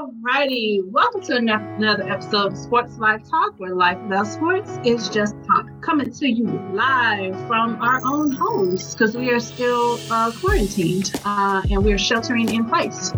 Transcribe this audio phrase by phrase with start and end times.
[0.00, 0.80] All righty.
[0.82, 5.66] Welcome to another episode of Sports Life Talk, where life without sports is just talk.
[5.82, 11.60] Coming to you live from our own homes because we are still uh, quarantined uh,
[11.70, 13.12] and we're sheltering in place.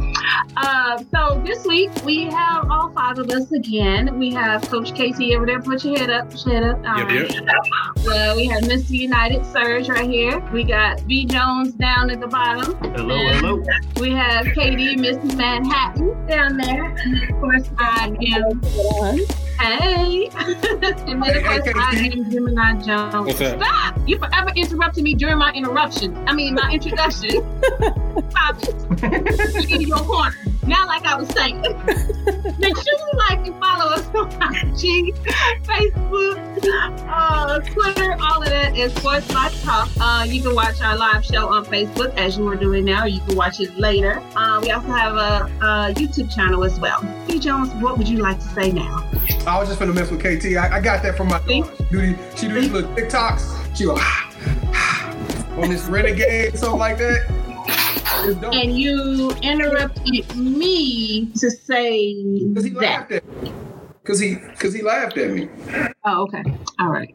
[0.57, 4.19] Uh, so this week we have all five of us again.
[4.19, 5.61] We have Coach Casey over there.
[5.61, 6.31] Put your head up.
[6.31, 6.79] Put your head up.
[6.87, 7.39] All right.
[8.07, 8.91] Uh, we have Mr.
[8.91, 10.41] United Surge right here.
[10.53, 12.77] We got B Jones down at the bottom.
[12.95, 13.63] Hello, hello.
[14.01, 16.85] We have Katie, Miss Manhattan down there.
[16.85, 19.52] And of course, I am.
[19.63, 20.29] Hey.
[20.35, 23.37] and then, of course, I am Gemini Jones.
[23.37, 23.97] Stop!
[24.09, 26.17] You forever interrupted me during my interruption.
[26.27, 27.31] I mean, my introduction.
[28.31, 29.71] Stop it.
[29.71, 30.35] In your corner.
[30.67, 35.13] Now, like I was saying, make sure you like and follow us on IG,
[35.65, 36.39] Facebook,
[37.09, 39.89] uh, Twitter, all of that is Sports Life Talk.
[40.01, 43.07] Uh, you can watch our live show on Facebook as you are doing now.
[43.07, 44.23] You can watch it later.
[44.37, 47.03] Uh, we also have a, a YouTube channel as well.
[47.27, 47.41] B.
[47.41, 49.09] Jones, what would you like to say now?
[49.53, 50.57] I was just gonna mess with KT.
[50.57, 51.77] I, I got that from my daughter.
[51.77, 53.77] She do these, she do these little TikToks.
[53.77, 53.97] She go
[55.63, 57.31] on this renegade, something like that.
[58.55, 63.23] And you interrupted me to say that.
[64.05, 64.19] Laughed at me.
[64.19, 65.49] Cause he, cause he laughed at me.
[66.05, 66.43] Oh, okay.
[66.79, 67.15] All right.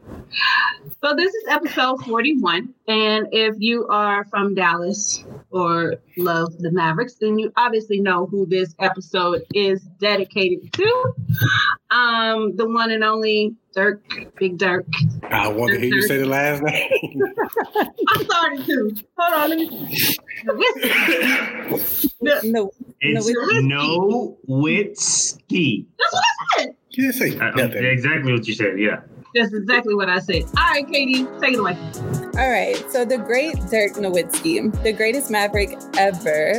[1.03, 2.73] So this is episode 41.
[2.87, 8.45] And if you are from Dallas or love the Mavericks, then you obviously know who
[8.45, 11.13] this episode is dedicated to.
[11.91, 14.01] Um, the one and only Dirk,
[14.37, 14.85] Big Dirk.
[15.29, 17.21] I want to hear you say the last name.
[18.09, 18.95] I'm sorry too.
[19.17, 20.15] Hold on, let me
[22.21, 22.71] That's No,
[23.01, 25.85] It's No, no whiskey.
[25.97, 26.75] what I said.
[26.97, 27.85] You didn't say Uh, nothing.
[27.85, 28.79] exactly what you said.
[28.79, 29.01] Yeah.
[29.35, 30.43] That's exactly what I said.
[30.57, 31.77] All right, Katie, take it away.
[32.39, 32.75] All right.
[32.89, 36.53] So the great Dirk Nowitzki, the greatest Maverick ever,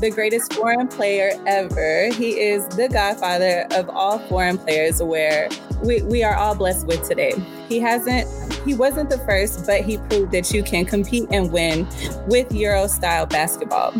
[0.00, 2.08] the greatest foreign player ever.
[2.12, 5.48] He is the godfather of all foreign players where
[5.84, 7.34] we, we are all blessed with today.
[7.68, 8.28] He hasn't
[8.64, 11.86] he wasn't the first, but he proved that you can compete and win
[12.26, 13.92] with Euro style basketball.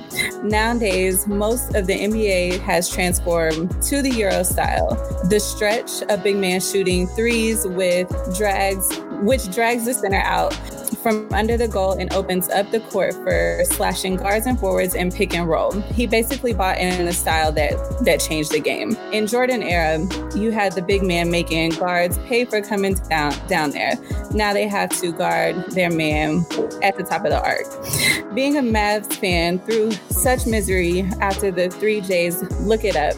[0.43, 4.95] Nowadays, most of the NBA has transformed to the Euro style.
[5.29, 8.89] The stretch, a big man shooting threes with drags,
[9.21, 10.59] which drags the center out
[11.05, 15.15] from under the goal and opens up the court for slashing guards and forwards and
[15.15, 15.71] pick and roll.
[15.93, 17.73] He basically bought in a style that
[18.05, 18.97] that changed the game.
[19.13, 19.99] In Jordan era,
[20.35, 23.93] you had the big man making guards pay for coming down down there.
[24.33, 26.47] Now they have to guard their man
[26.83, 28.35] at the top of the arc.
[28.35, 33.15] Being a Mavs fan through such misery after the three J's, look it up.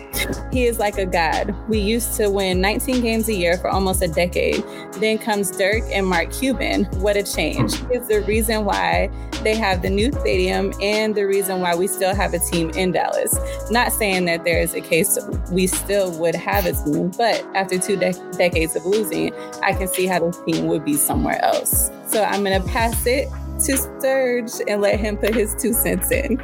[0.52, 1.54] He is like a god.
[1.68, 4.62] We used to win 19 games a year for almost a decade.
[4.94, 6.84] Then comes Dirk and Mark Cuban.
[7.00, 7.75] What a change.
[7.90, 9.10] It's the reason why
[9.42, 12.92] they have the new stadium and the reason why we still have a team in
[12.92, 13.36] Dallas.
[13.70, 15.18] Not saying that there is a case
[15.50, 19.88] we still would have a team, but after two dec- decades of losing, I can
[19.88, 21.90] see how the team would be somewhere else.
[22.06, 23.28] So I'm going to pass it
[23.64, 26.38] to Serge and let him put his two cents in.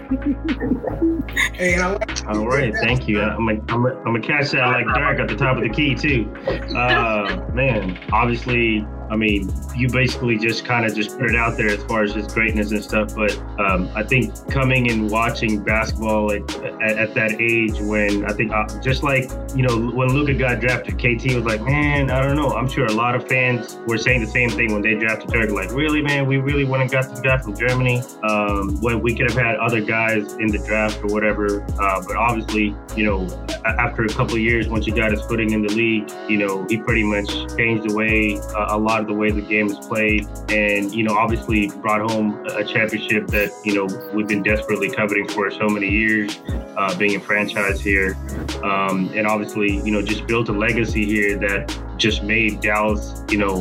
[1.55, 2.75] Hey, like All right.
[2.75, 3.21] Thank you.
[3.21, 5.69] I'm gonna I'm gonna- I'm gonna catch that like Dirk at the top of the
[5.69, 6.33] key too.
[6.75, 8.87] Uh, man, obviously.
[9.11, 12.15] I mean, you basically just kind of just put it out there as far as
[12.15, 13.15] his greatness and stuff.
[13.15, 16.51] But um, I think coming and watching basketball like
[16.83, 20.61] at, at that age, when I think uh, just like you know when Luka got
[20.61, 22.51] drafted, KT was like, man, I don't know.
[22.51, 25.51] I'm sure a lot of fans were saying the same thing when they drafted Dirk.
[25.51, 29.31] Like, really, man, we really and got this guy from Germany um, when we could
[29.31, 31.63] have had other guys in the draft or whatever.
[31.79, 33.29] Uh, but obviously, you know,
[33.65, 36.67] after a couple of years, once he got his footing in the league, you know,
[36.69, 39.79] he pretty much changed the way uh, a lot of the way the game is
[39.87, 44.91] played, and you know, obviously brought home a championship that you know we've been desperately
[44.91, 46.41] coveting for so many years,
[46.77, 48.17] uh, being a franchise here,
[48.63, 51.71] um, and obviously, you know, just built a legacy here that
[52.03, 53.61] just made Dallas, you know,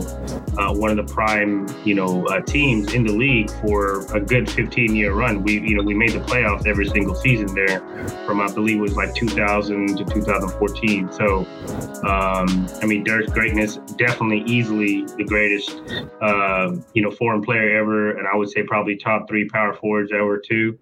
[0.57, 4.47] uh, one of the prime, you know, uh, teams in the league for a good
[4.47, 5.43] 15-year run.
[5.43, 7.79] We, you know, we made the playoffs every single season there,
[8.25, 11.11] from I believe it was like 2000 to 2014.
[11.11, 11.45] So,
[12.03, 15.79] um, I mean, Dirk's greatness definitely easily the greatest,
[16.19, 20.11] uh, you know, foreign player ever, and I would say probably top three power forwards
[20.11, 20.79] ever too,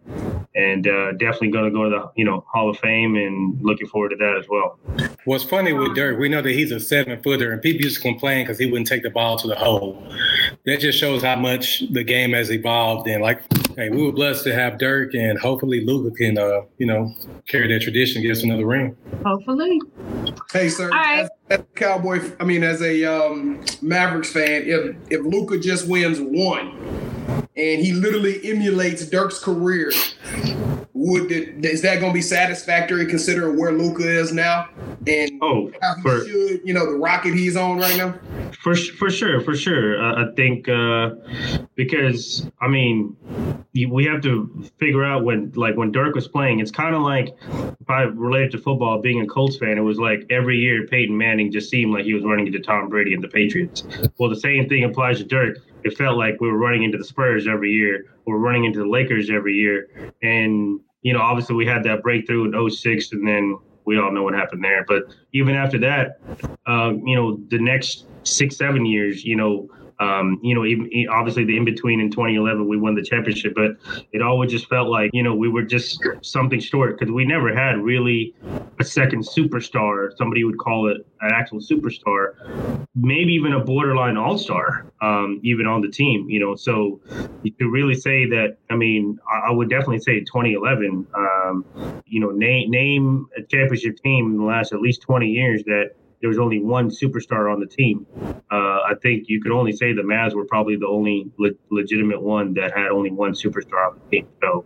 [0.55, 3.87] and uh, definitely going to go to the, you know, Hall of Fame, and looking
[3.87, 4.79] forward to that as well.
[5.25, 8.01] What's funny with Dirk, we know that he's a seven footer, and people used to
[8.01, 10.01] complain because he wouldn't take the ball to the hole.
[10.65, 13.07] That just shows how much the game has evolved.
[13.07, 13.41] And like,
[13.79, 17.13] hey, we were blessed to have Dirk, and hopefully Luka can, uh, you know,
[17.47, 18.95] carry that tradition, get us another ring.
[19.25, 19.79] Hopefully.
[20.51, 20.89] Hey, sir.
[20.89, 21.21] right.
[21.21, 25.87] As, as a Cowboy, I mean, as a um, Mavericks fan, if if Luka just
[25.87, 26.67] wins one,
[27.55, 29.91] and he literally emulates Dirk's career,
[30.93, 34.67] would it, is that going to be satisfactory considering where Luka is now
[35.07, 38.15] and Oh, how he for should, you know, the rocket he's on right now?
[38.61, 40.01] for for sure, for sure.
[40.03, 41.11] Uh, I think uh,
[41.75, 43.15] because I mean,
[43.73, 46.59] you- we have to figure out when like when Dirk was playing.
[46.59, 47.35] It's kind of like
[47.79, 51.17] if I related to football, being a Colts fan, it was like every year Peyton
[51.17, 53.83] Manning just seemed like he was running into Tom Brady and the Patriots.
[54.17, 55.57] Well, the same thing applies to Dirk.
[55.83, 58.05] It felt like we were running into the Spurs every year.
[58.25, 59.87] We're running into the Lakers every year,
[60.21, 64.23] and you know, obviously we had that breakthrough in 06 and then we all know
[64.23, 64.85] what happened there.
[64.87, 65.03] But
[65.33, 66.19] even after that,
[66.67, 71.43] um, you know, the next six, seven years, you know, um, you know, even obviously
[71.43, 73.71] the in between in 2011, we won the championship, but
[74.13, 77.53] it always just felt like, you know, we were just something short because we never
[77.53, 78.33] had really
[78.79, 80.15] a second superstar.
[80.17, 85.67] Somebody would call it an actual superstar, maybe even a borderline all star, um, even
[85.67, 86.55] on the team, you know.
[86.55, 87.01] So
[87.59, 91.65] to really say that, I mean, I, I would definitely say 2011, um,
[92.05, 95.91] you know, name, name a championship team in the last at least 20 years that
[96.21, 98.05] there was only one superstar on the team.
[98.51, 102.21] Uh, I think you could only say the Mavs were probably the only le- legitimate
[102.21, 104.27] one that had only one superstar on the team.
[104.41, 104.65] So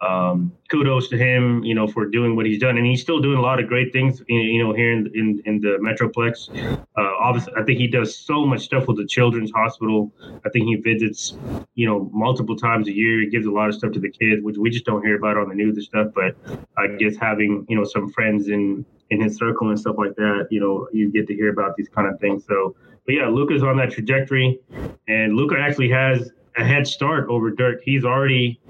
[0.00, 3.38] um, kudos to him, you know, for doing what he's done, and he's still doing
[3.38, 6.48] a lot of great things, in, you know, here in, in in the Metroplex.
[6.96, 10.12] Uh, obviously, I think he does so much stuff with the Children's Hospital.
[10.46, 11.36] I think he visits,
[11.74, 13.20] you know, multiple times a year.
[13.20, 15.36] He gives a lot of stuff to the kids, which we just don't hear about
[15.36, 16.08] on the news and stuff.
[16.14, 16.36] But
[16.76, 20.48] I guess having you know some friends in in his circle and stuff like that,
[20.50, 22.44] you know, you get to hear about these kind of things.
[22.46, 22.76] So,
[23.06, 24.60] but yeah, Luka's on that trajectory,
[25.06, 27.80] and Luka actually has a head start over Dirk.
[27.82, 28.60] He's already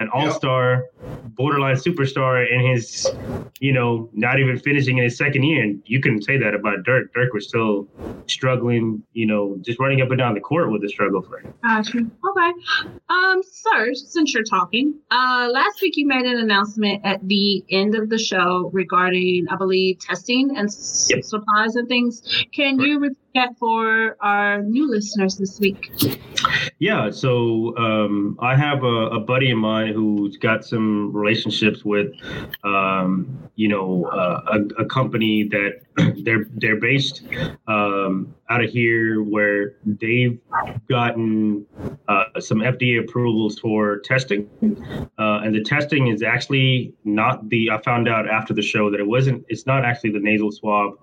[0.00, 0.84] an all-star,
[1.34, 3.06] borderline superstar in his,
[3.60, 5.62] you know, not even finishing in his second year.
[5.62, 7.12] And you couldn't say that about Dirk.
[7.14, 7.88] Dirk was still
[8.26, 11.52] struggling, you know, just running up and down the court with the struggle for him.
[11.62, 11.98] Gotcha.
[11.98, 12.52] Okay.
[13.08, 17.94] Um, sir, since you're talking, uh, last week you made an announcement at the end
[17.94, 21.24] of the show regarding, I believe, testing and s- Yep.
[21.24, 22.22] supplies and things.
[22.52, 25.90] Can you repeat that for our new listeners this week?
[26.80, 32.12] Yeah, so um, I have a, a buddy of mine who's got some relationships with,
[32.64, 35.80] um, you know, uh, a, a company that
[36.24, 37.22] they're they're based
[37.66, 40.38] um, out of here, where they've
[40.88, 41.66] gotten
[42.08, 44.48] uh, some FDA approvals for testing,
[45.18, 47.70] uh, and the testing is actually not the.
[47.70, 49.44] I found out after the show that it wasn't.
[49.48, 50.94] It's not actually the nasal swab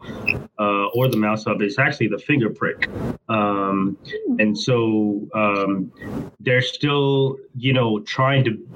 [0.59, 1.61] uh, or the mouth swab.
[1.61, 2.89] It's actually the finger prick.
[3.29, 3.97] Um,
[4.39, 5.91] and so um,
[6.39, 8.67] they're still, you know, trying to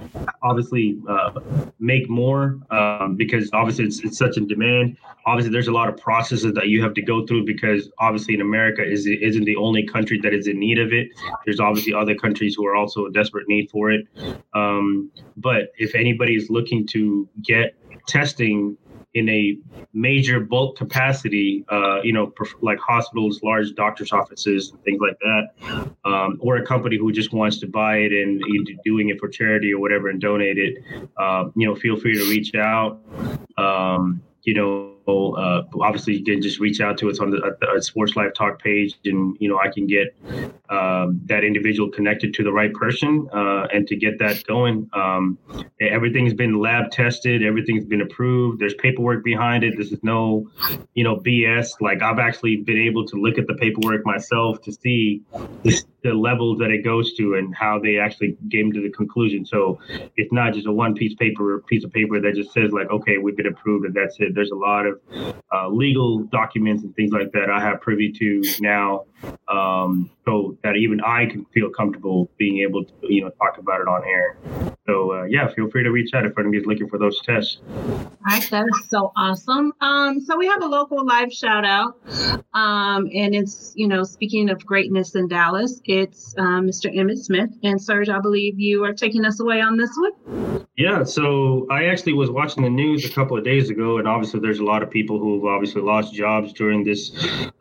[0.44, 1.40] obviously uh,
[1.80, 4.98] make more um, because obviously it's, it's such in demand.
[5.26, 8.42] Obviously, there's a lot of processes that you have to go through because obviously in
[8.42, 11.10] America is isn't the only country that is in need of it.
[11.46, 14.08] There's obviously other countries who are also in desperate need for it.
[14.54, 17.76] Um, but if anybody is looking to get
[18.08, 18.78] testing
[19.16, 19.58] in a
[19.94, 26.38] major bulk capacity, uh, you know, like hospitals, large doctors' offices, things like that, um,
[26.42, 28.42] or a company who just wants to buy it and
[28.86, 30.84] doing it for charity or whatever and donate it,
[31.18, 33.00] um, you know, feel free to reach out.
[33.58, 34.94] Um, you know,
[35.36, 38.62] uh, obviously you can just reach out to us on the, the Sports Life Talk
[38.62, 40.16] page, and you know I can get
[40.70, 44.90] um, that individual connected to the right person uh, and to get that going.
[44.94, 45.38] Um,
[45.80, 48.60] everything's been lab tested, everything's been approved.
[48.60, 49.78] There's paperwork behind it.
[49.78, 50.50] This is no,
[50.94, 51.82] you know, BS.
[51.82, 55.22] Like I've actually been able to look at the paperwork myself to see
[56.02, 59.46] the levels that it goes to and how they actually came to the conclusion.
[59.46, 59.80] So
[60.16, 63.18] it's not just a one piece paper piece of paper that just says like, okay,
[63.18, 64.34] we've been approved and that's it.
[64.34, 65.00] There's a lot of
[65.54, 69.06] uh, legal documents and things like that I have privy to now,
[69.48, 73.82] um, so that even I can feel comfortable being able to, you know, talk about
[73.82, 74.38] it on air.
[74.86, 77.60] So uh, yeah, feel free to reach out if anybody's looking for those tests.
[77.68, 79.72] All right, that is so awesome.
[79.82, 82.00] Um, so we have a local live shout out,
[82.54, 86.94] um, and it's you know speaking of greatness in Dallas, it's um, Mr.
[86.94, 88.10] Emmitt Smith and Serge.
[88.10, 90.66] I believe you are taking us away on this one.
[90.76, 94.40] Yeah, so I actually was watching the news a couple of days ago, and obviously
[94.40, 97.12] there's a lot of people who have obviously lost jobs during this,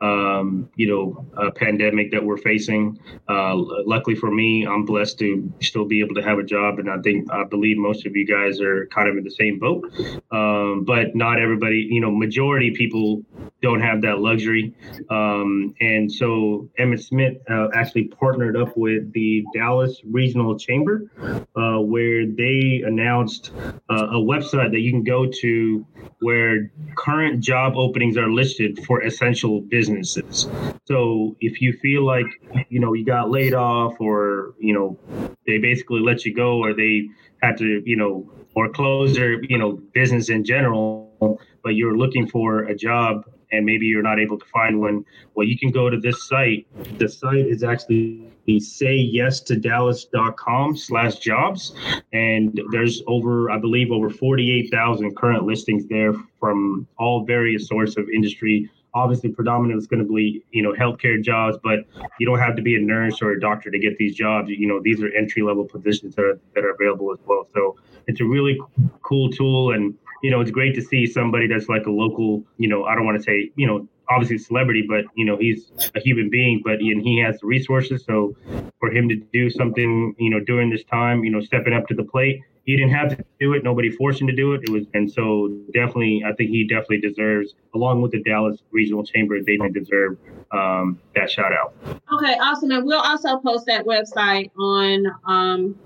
[0.00, 2.98] um, you know, uh, pandemic that we're facing.
[3.28, 6.90] Uh, luckily for me, I'm blessed to still be able to have a job, and
[6.90, 9.90] I think I believe most of you guys are kind of in the same boat.
[10.30, 13.22] Um, but not everybody, you know, majority people
[13.62, 14.74] don't have that luxury,
[15.10, 21.10] um, and so Emmitt Smith uh, actually partnered up with the Dallas Regional Chamber,
[21.56, 23.52] uh, where they announced
[23.90, 25.86] uh, a website that you can go to
[26.20, 30.48] where current job openings are listed for essential businesses.
[30.84, 32.26] So if you feel like
[32.68, 34.98] you know you got laid off or you know
[35.46, 37.08] they basically let you go or they
[37.42, 42.64] had to you know or closer, you know, business in general, but you're looking for
[42.64, 45.98] a job and maybe you're not able to find one, well, you can go to
[45.98, 46.66] this site.
[46.98, 48.28] The site is actually
[48.58, 51.74] say yes to dallas.com slash jobs
[52.14, 58.08] and there's over i believe over 48000 current listings there from all various sorts of
[58.08, 58.70] industry.
[58.94, 61.80] Obviously predominantly it's going to be you know healthcare jobs but
[62.18, 64.48] you don't have to be a nurse or a doctor to get these jobs.
[64.48, 67.46] You know these are entry level positions that are, that are available as well.
[67.52, 67.76] So
[68.06, 68.58] it's a really
[69.02, 72.68] cool tool and you know it's great to see somebody that's like a local you
[72.68, 75.70] know i don't want to say you know obviously a celebrity, but you know he's
[75.94, 78.04] a human being, but and he has the resources.
[78.04, 78.34] So
[78.80, 81.94] for him to do something, you know, during this time, you know, stepping up to
[81.94, 83.64] the plate, he didn't have to do it.
[83.64, 84.62] Nobody forced him to do it.
[84.64, 89.04] It was, and so definitely, I think he definitely deserves, along with the Dallas Regional
[89.04, 90.18] Chamber, they deserve
[90.52, 91.74] um, that shout out.
[92.12, 92.70] Okay, awesome.
[92.70, 95.78] And we'll also post that website on um,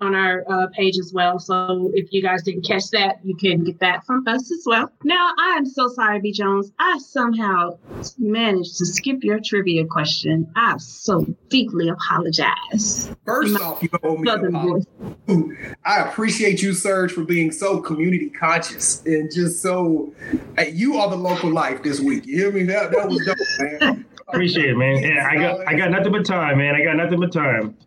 [0.00, 1.38] on our uh, page as well.
[1.38, 4.90] So if you guys didn't catch that, you can get that from us as well.
[5.04, 6.32] Now, I am so sorry, B.
[6.32, 6.72] Jones.
[6.78, 7.78] I somehow
[8.18, 10.50] managed to skip your trivia question.
[10.56, 13.14] I so deeply apologize.
[13.24, 18.30] First My off, you owe me an I appreciate you, Serge, for being so community
[18.30, 20.12] conscious and just so.
[20.56, 22.26] Hey, you are the local life this week.
[22.26, 22.62] You hear me?
[22.64, 24.06] That, that was dope, man.
[24.28, 25.02] Appreciate it, man.
[25.02, 26.74] Yeah, I got I got nothing but time, man.
[26.74, 27.74] I got nothing but time.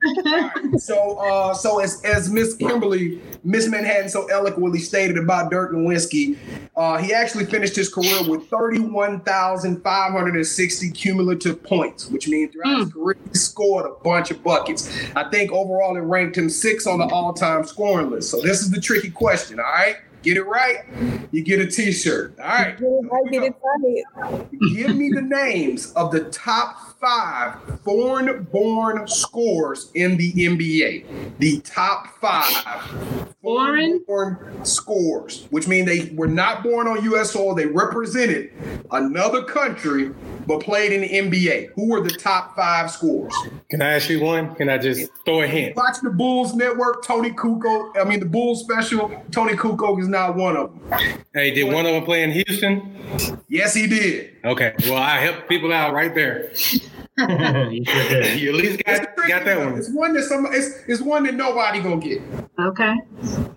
[0.77, 6.35] So uh so as as Miss Kimberly, Miss Manhattan so eloquently stated about Dirk Nowitzki,
[6.75, 12.79] uh he actually finished his career with 31,560 cumulative points, which means throughout mm.
[12.79, 12.99] his hmm.
[12.99, 14.89] career he scored a bunch of buckets.
[15.15, 18.31] I think overall it ranked him six on the all-time scoring list.
[18.31, 19.97] So this is the tricky question, all right?
[20.23, 20.85] Get it right,
[21.31, 22.39] you get a T-shirt.
[22.39, 22.77] All right.
[22.77, 23.31] Get it right.
[23.31, 24.47] get it right.
[24.73, 31.37] Give me the names of the top five foreign-born scorers in the NBA.
[31.39, 37.31] The top five foreign-born scores, which mean they were not born on U.S.
[37.31, 37.55] soil.
[37.55, 38.51] They represented
[38.91, 40.11] another country
[40.47, 41.69] but played in the NBA.
[41.75, 43.33] Who were the top five scores?
[43.69, 44.55] Can I ask you one?
[44.55, 45.75] Can I just throw a hint?
[45.75, 47.03] Watch the Bulls Network.
[47.03, 47.97] Toni Kukoc.
[47.99, 49.09] I mean, the Bulls special.
[49.31, 50.99] Toni Kukoc is not one of them.
[51.33, 52.97] Hey, did one of them play in Houston?
[53.47, 54.35] Yes, he did.
[54.43, 54.73] Okay.
[54.83, 56.51] Well, I helped people out right there.
[57.17, 59.77] you at least got, got that one.
[59.77, 60.47] It's one that some.
[60.49, 62.21] It's, it's one that nobody gonna get.
[62.59, 62.95] Okay.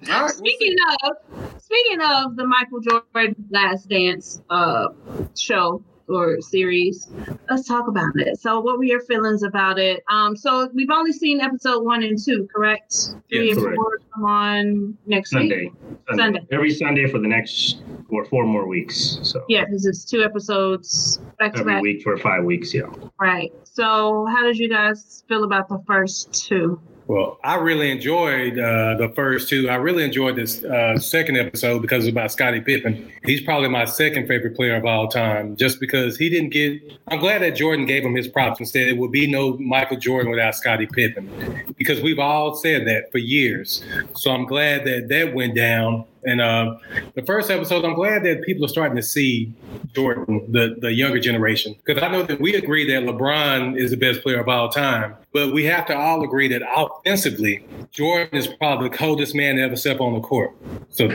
[0.09, 4.89] Right, speaking we'll of speaking of the Michael Jordan Last Dance uh,
[5.37, 7.09] show, or series.
[7.49, 8.41] Let's talk about it.
[8.41, 10.03] So, what were your feelings about it?
[10.11, 13.15] Um, so we've only seen episode one and two, correct?
[13.31, 13.77] Three and correct.
[13.77, 15.65] four come on next Sunday.
[15.65, 15.73] week.
[16.09, 16.23] Sunday.
[16.23, 16.41] Sunday.
[16.51, 19.19] Every Sunday for the next four four more weeks.
[19.23, 21.83] So yeah, because it's two episodes back every to back.
[21.83, 22.73] week for five weeks.
[22.75, 22.91] Yeah.
[23.21, 23.53] Right.
[23.65, 26.81] So, how did you guys feel about the first two?
[27.07, 29.69] Well, I really enjoyed uh, the first two.
[29.69, 33.13] I really enjoyed this uh, second episode because it's about Scottie Pippen.
[33.25, 36.81] He's probably my second favorite player of all time, just because he didn't get.
[37.09, 39.99] I'm glad that Jordan gave him his props and said it would be no Michael
[39.99, 43.85] Jordan without Scottie Pippen, because we've all said that for years.
[44.17, 46.77] So I'm glad that that went down and uh,
[47.15, 49.53] the first episode, I'm glad that people are starting to see
[49.95, 53.97] Jordan, the, the younger generation, because I know that we agree that LeBron is the
[53.97, 58.47] best player of all time, but we have to all agree that offensively, Jordan is
[58.47, 60.53] probably the coldest man to ever step on the court.
[60.91, 61.09] So,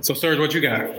[0.00, 0.90] so Serge, what you got?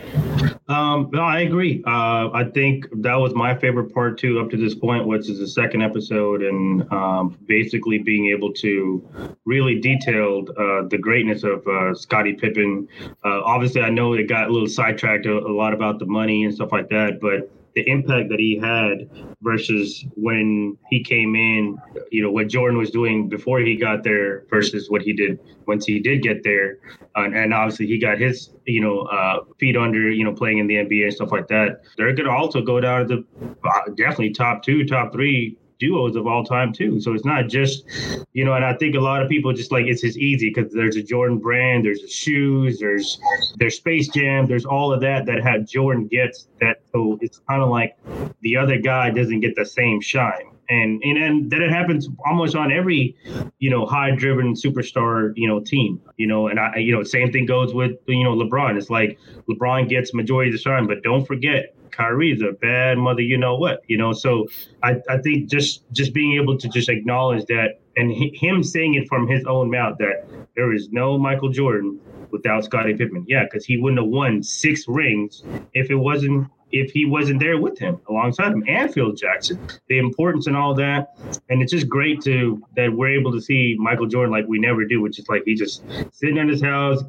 [0.69, 1.83] Um, no, I agree.
[1.85, 5.39] Uh, I think that was my favorite part too, up to this point, which is
[5.39, 9.07] the second episode, and um, basically being able to
[9.45, 12.87] really detailed uh, the greatness of uh, Scottie Pippen.
[13.25, 16.43] Uh, obviously, I know it got a little sidetracked a, a lot about the money
[16.43, 19.09] and stuff like that, but the impact that he had
[19.41, 21.77] versus when he came in,
[22.11, 25.85] you know, what Jordan was doing before he got there versus what he did once
[25.85, 26.77] he did get there.
[27.15, 30.75] And obviously he got his, you know, uh, feet under, you know, playing in the
[30.75, 31.81] NBA and stuff like that.
[31.97, 36.15] They're going to also go down to the uh, definitely top two, top three duos
[36.15, 36.99] of all time too.
[36.99, 37.85] So it's not just,
[38.33, 40.73] you know, and I think a lot of people just like it's just easy because
[40.73, 43.19] there's a Jordan brand, there's the shoes, there's
[43.57, 46.81] there's Space Jam, there's all of that that had Jordan gets that.
[46.91, 47.97] So it's kind of like
[48.41, 50.52] the other guy doesn't get the same shine.
[50.73, 53.15] And, and and that it happens almost on every
[53.59, 57.31] you know high driven superstar you know team you know and I you know same
[57.31, 61.03] thing goes with you know LeBron it's like LeBron gets majority of the shine but
[61.03, 64.13] don't forget Kyrie's a bad mother, you know what, you know.
[64.13, 64.47] So
[64.81, 69.07] I, I think just just being able to just acknowledge that and him saying it
[69.07, 71.99] from his own mouth that there is no Michael Jordan
[72.31, 73.25] without Scottie Pippen.
[73.27, 77.59] Yeah, because he wouldn't have won six rings if it wasn't if he wasn't there
[77.59, 79.59] with him alongside him and Phil Jackson.
[79.87, 81.15] The importance and all that,
[81.49, 84.83] and it's just great to that we're able to see Michael Jordan like we never
[84.83, 87.03] do, which is like he just sitting in his house,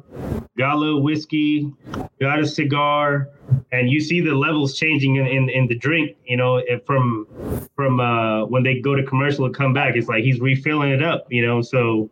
[0.57, 1.73] got a little whiskey,
[2.21, 3.29] got a cigar,
[3.71, 6.15] and you see the levels changing in, in, in the drink.
[6.25, 7.27] You know, from
[7.75, 11.03] from uh, when they go to commercial and come back, it's like he's refilling it
[11.03, 11.25] up.
[11.31, 12.11] You know, so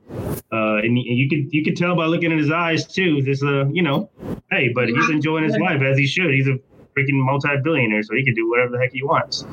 [0.51, 3.21] uh, and you can you can tell by looking in his eyes too.
[3.21, 4.09] This uh, you know,
[4.49, 6.31] hey, but he's enjoying his life as he should.
[6.31, 6.57] He's a
[6.97, 9.45] freaking multi-billionaire, so he can do whatever the heck he wants.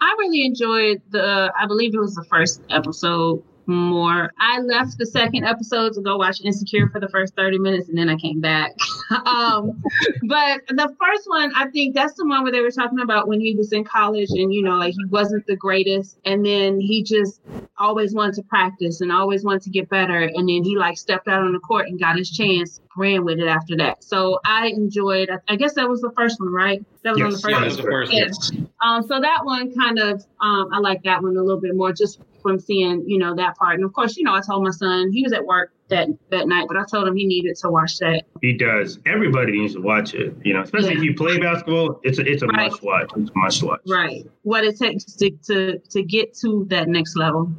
[0.00, 1.52] I really enjoyed the.
[1.58, 4.32] I believe it was the first episode more.
[4.38, 7.96] I left the second episode to go watch Insecure for the first 30 minutes and
[7.96, 8.72] then I came back.
[9.26, 9.82] um,
[10.24, 13.40] but the first one, I think that's the one where they were talking about when
[13.40, 16.18] he was in college and, you know, like he wasn't the greatest.
[16.24, 17.40] And then he just
[17.78, 20.22] always wanted to practice and always wanted to get better.
[20.22, 23.38] And then he like stepped out on the court and got his chance, ran with
[23.38, 24.04] it after that.
[24.04, 26.84] So I enjoyed, I guess that was the first one, right?
[27.02, 27.76] That was yes, on the first yeah, one.
[27.76, 28.64] the first yeah.
[28.84, 31.92] Um, so that one kind of, um, I like that one a little bit more
[31.92, 33.76] just from seeing, you know, that part.
[33.76, 36.48] And of course, you know, I told my son he was at work that that
[36.48, 38.24] night, but I told him he needed to watch that.
[38.40, 38.98] He does.
[39.06, 40.34] Everybody needs to watch it.
[40.42, 40.98] You know, especially yeah.
[40.98, 42.70] if you play basketball, it's a, it's a right.
[42.70, 43.10] must watch.
[43.16, 43.80] It's a must watch.
[43.86, 44.26] Right.
[44.42, 47.52] What it takes to to to get to that next level,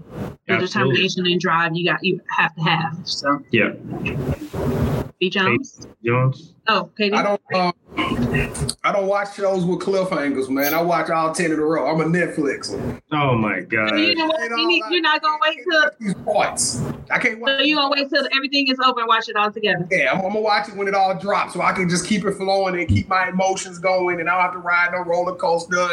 [0.48, 0.68] the Absolutely.
[0.68, 3.00] determination and drive you got you have to have.
[3.04, 3.74] So yeah.
[5.20, 5.80] B Jones.
[5.82, 6.54] Hey, Jones.
[6.68, 7.16] Oh, Katie.
[7.16, 7.42] I don't.
[7.54, 7.74] Um,
[8.84, 10.74] I don't watch shows with cliffhangers, man.
[10.74, 11.90] I watch all ten in a row.
[11.90, 12.74] I'm a Netflix.
[13.12, 13.98] Oh my god!
[13.98, 14.32] You know
[14.90, 16.82] you're not gonna wait till these points.
[17.12, 17.60] I can't watch.
[17.60, 19.88] So you gonna wait till everything is over and watch it all together?
[19.92, 22.26] Yeah, I'm, I'm, gonna watch it when it all drops, so I can just keep
[22.26, 25.36] it flowing and keep my emotions going, and I don't have to ride no roller
[25.36, 25.88] coaster.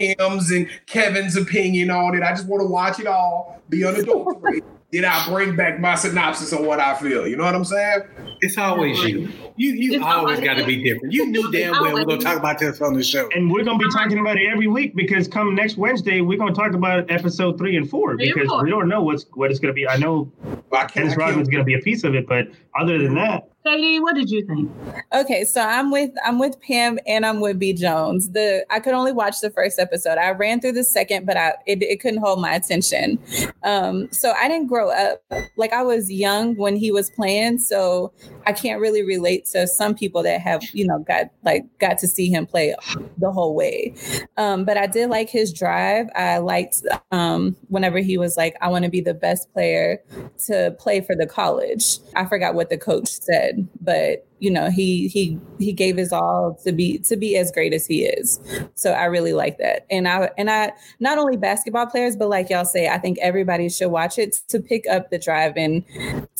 [0.00, 2.22] And M's and Kevin's opinion on it.
[2.22, 4.64] I just want to watch it all, be unadulterated.
[4.94, 7.26] Then I bring back my synopsis on what I feel.
[7.26, 8.02] You know what I'm saying?
[8.40, 9.28] It's always you.
[9.56, 11.12] You you It's always always- got to be different.
[11.12, 13.28] You knew damn well we're gonna talk about this on the show.
[13.34, 16.54] And we're gonna be talking about it every week because come next Wednesday we're gonna
[16.54, 19.86] talk about episode three and four because we don't know what's what it's gonna be.
[19.88, 20.30] I know
[20.72, 20.94] I can't.
[20.94, 22.48] Dennis Rodman's gonna be a piece of it, but
[22.78, 24.70] other than that, Katie, what did you think?
[25.14, 28.30] Okay, so I'm with I'm with Pam and I'm with B Jones.
[28.30, 30.18] The I could only watch the first episode.
[30.18, 33.18] I ran through the second, but I it, it couldn't hold my attention.
[33.62, 35.22] Um, so I didn't grow up
[35.56, 38.12] like I was young when he was playing, so
[38.46, 42.06] I can't really relate to some people that have you know got like got to
[42.06, 42.74] see him play
[43.16, 43.94] the whole way.
[44.36, 46.08] Um, but I did like his drive.
[46.14, 50.02] I liked um, whenever he was like, I want to be the best player
[50.46, 51.98] to play for the college.
[52.16, 56.58] I forgot what the coach said, but you know, he he he gave his all
[56.64, 58.38] to be to be as great as he is.
[58.74, 59.86] So I really like that.
[59.90, 63.68] And I and I not only basketball players, but like y'all say, I think everybody
[63.68, 65.82] should watch it to pick up the drive and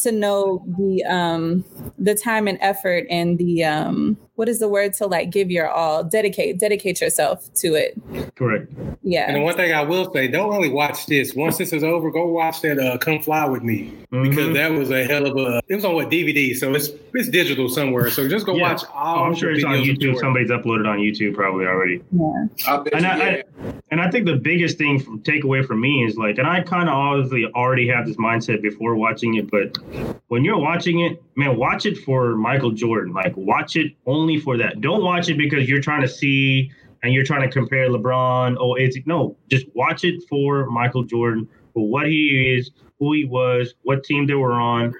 [0.02, 1.64] to know the um
[1.98, 5.68] the time and effort and the um what is the word to like give your
[5.70, 7.94] all, dedicate, dedicate yourself to it.
[8.34, 8.66] correct.
[9.04, 9.30] Yeah.
[9.30, 11.34] And one thing I will say, don't only watch this.
[11.36, 14.54] Once this is over, go watch that uh, "Come Fly with Me" because Mhm.
[14.54, 15.62] that was a hell of a.
[15.68, 17.93] It was on what DVD, so it's it's digital somewhere.
[18.10, 18.72] So just go Yeah.
[18.72, 19.18] watch all.
[19.18, 20.16] Oh, I'm sure the it's on YouTube.
[20.18, 22.00] Somebody's uploaded on YouTube probably already.
[22.12, 22.46] yeah.
[22.92, 23.42] And you, I- yeah.
[23.90, 26.88] And I think the biggest thing from takeaway for me is like, and I kind
[26.88, 29.76] of obviously already have this mindset before watching it, but
[30.28, 33.12] when you're watching it, man, watch it for Michael Jordan.
[33.12, 34.80] Like, watch it only for that.
[34.80, 36.70] Don't watch it because you're trying to see
[37.04, 38.56] and you're trying to compare LeBron.
[38.58, 43.24] Oh, it's no, just watch it for Michael Jordan for what he is, who he
[43.24, 44.94] was, what team they were on,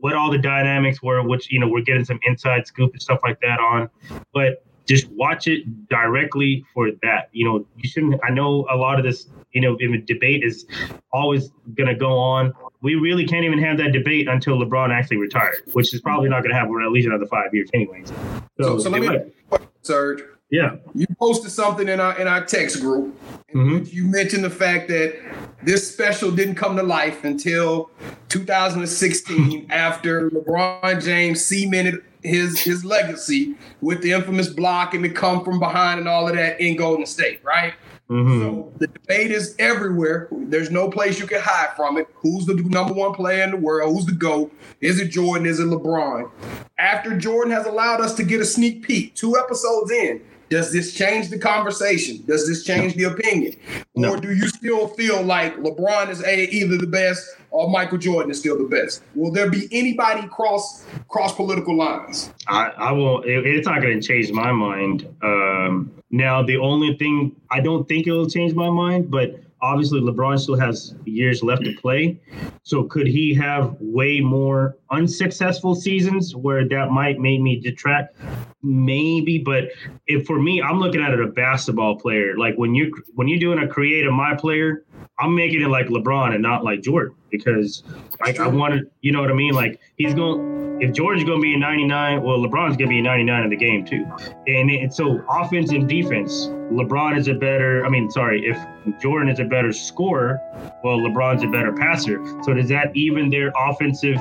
[0.00, 3.20] what all the dynamics were, which you know we're getting some inside scoop and stuff
[3.22, 3.88] like that on,
[4.34, 7.28] but just watch it directly for that.
[7.32, 8.20] You know, you shouldn't.
[8.24, 10.66] I know a lot of this, you know, in the debate is
[11.12, 12.52] always going to go on.
[12.82, 16.40] We really can't even have that debate until LeBron actually retired, which is probably not
[16.40, 18.12] going to happen for at least another five years, anyways.
[18.60, 20.24] So, so let me, might- Serge.
[20.50, 23.16] yeah, You posted something in our in our text group.
[23.54, 23.80] Mhm.
[23.80, 25.14] which You mentioned the fact that
[25.62, 27.90] this special didn't come to life until
[28.28, 35.44] 2016, after LeBron James cemented his his legacy with the infamous block and the come
[35.44, 37.74] from behind and all of that in Golden State, right?
[38.08, 40.28] hmm So the debate is everywhere.
[40.30, 42.08] There's no place you can hide from it.
[42.14, 43.94] Who's the number one player in the world?
[43.94, 44.52] Who's the GOAT?
[44.80, 45.46] Is it Jordan?
[45.46, 46.30] Is it LeBron?
[46.78, 50.22] After Jordan has allowed us to get a sneak peek, two episodes in,
[50.52, 52.22] does this change the conversation?
[52.26, 53.56] Does this change the opinion?
[53.96, 54.10] No.
[54.10, 58.30] Or do you still feel like LeBron is a, either the best or Michael Jordan
[58.30, 59.02] is still the best?
[59.14, 62.34] Will there be anybody cross cross political lines?
[62.48, 63.22] I, I will.
[63.22, 65.08] It, it's not going to change my mind.
[65.22, 70.00] Um, now, the only thing I don't think it will change my mind, but obviously
[70.00, 72.20] LeBron still has years left to play.
[72.64, 78.16] So could he have way more unsuccessful seasons where that might make me detract?
[78.62, 79.70] Maybe, but
[80.06, 82.36] if for me, I'm looking at it a basketball player.
[82.36, 84.84] Like when you when you're doing a creative my player,
[85.18, 87.82] I'm making it like LeBron and not like Jordan because
[88.20, 89.54] like I wanted, you know what I mean?
[89.54, 92.98] Like he's going if Jordan's going to be a 99, well, LeBron's going to be
[92.98, 94.04] a 99 in the game too.
[94.48, 97.86] And, and so offense and defense, LeBron is a better.
[97.86, 98.58] I mean, sorry, if
[99.00, 100.40] Jordan is a better scorer,
[100.82, 102.20] well, LeBron's a better passer.
[102.42, 104.18] So does that even their offensive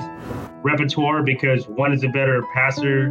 [0.62, 3.10] repertoire because one is a better passer,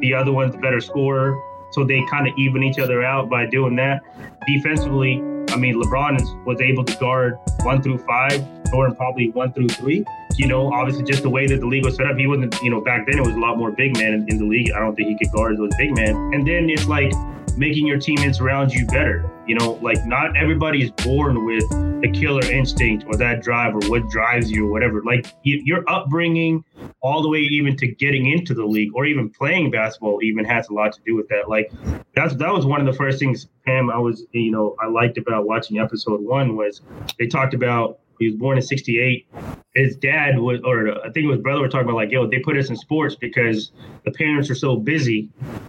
[0.00, 1.38] the other one's a better scorer?
[1.72, 4.00] So they kind of even each other out by doing that.
[4.46, 5.16] Defensively,
[5.50, 9.68] I mean, LeBron is, was able to guard one through five, Jordan probably one through
[9.68, 10.06] three.
[10.36, 12.70] You know, obviously just the way that the league was set up, he wasn't, you
[12.70, 14.70] know, back then it was a lot more big man in, in the league.
[14.72, 16.14] I don't think he could guard those big men.
[16.34, 17.12] And then it's like
[17.56, 19.30] making your teammates around you better.
[19.46, 21.68] You know, like not everybody is born with
[22.02, 25.02] the killer instinct or that drive or what drives you or whatever.
[25.04, 26.64] Like you, your upbringing,
[27.00, 30.68] all the way even to getting into the league or even playing basketball, even has
[30.68, 31.48] a lot to do with that.
[31.48, 31.70] Like
[32.14, 33.90] that's that was one of the first things, Pam.
[33.90, 36.82] I was you know I liked about watching episode one was
[37.18, 39.26] they talked about he was born in 68
[39.74, 42.38] his dad was or i think it was brother were talking about like yo they
[42.38, 43.72] put us in sports because
[44.04, 45.28] the parents are so busy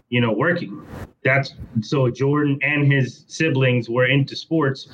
[0.09, 0.85] you know working.
[1.23, 4.87] That's so jordan and his siblings were into sports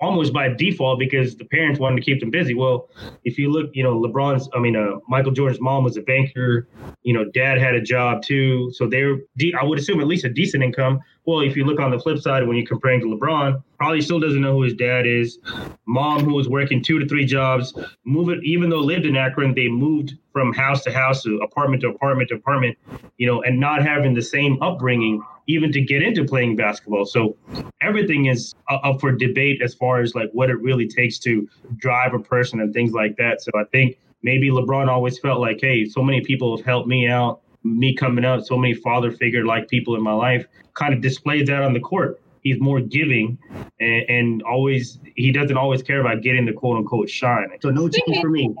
[0.00, 2.54] almost by default because the parents wanted to keep them busy.
[2.54, 2.88] Well
[3.24, 6.68] if you look you know lebron's i mean uh, michael jordan's mom was a banker.
[7.02, 8.70] You know dad had a job too.
[8.74, 11.80] So they're de- i would assume at least a decent income well, if you look
[11.80, 14.74] on the flip side, when you're comparing to LeBron, probably still doesn't know who his
[14.74, 15.38] dad is.
[15.86, 17.72] Mom, who was working two to three jobs,
[18.04, 21.88] moving even though lived in Akron, they moved from house to house, to apartment to
[21.88, 22.76] apartment to apartment,
[23.16, 27.04] you know, and not having the same upbringing even to get into playing basketball.
[27.04, 27.36] So
[27.80, 32.14] everything is up for debate as far as like what it really takes to drive
[32.14, 33.42] a person and things like that.
[33.42, 37.08] So I think maybe LeBron always felt like, hey, so many people have helped me
[37.08, 41.00] out me coming up, so many father figure like people in my life, kind of
[41.00, 42.20] displays that on the court.
[42.42, 43.38] He's more giving
[43.80, 47.48] and, and, always, he doesn't always care about getting the quote unquote shine.
[47.62, 48.54] So, no change for me.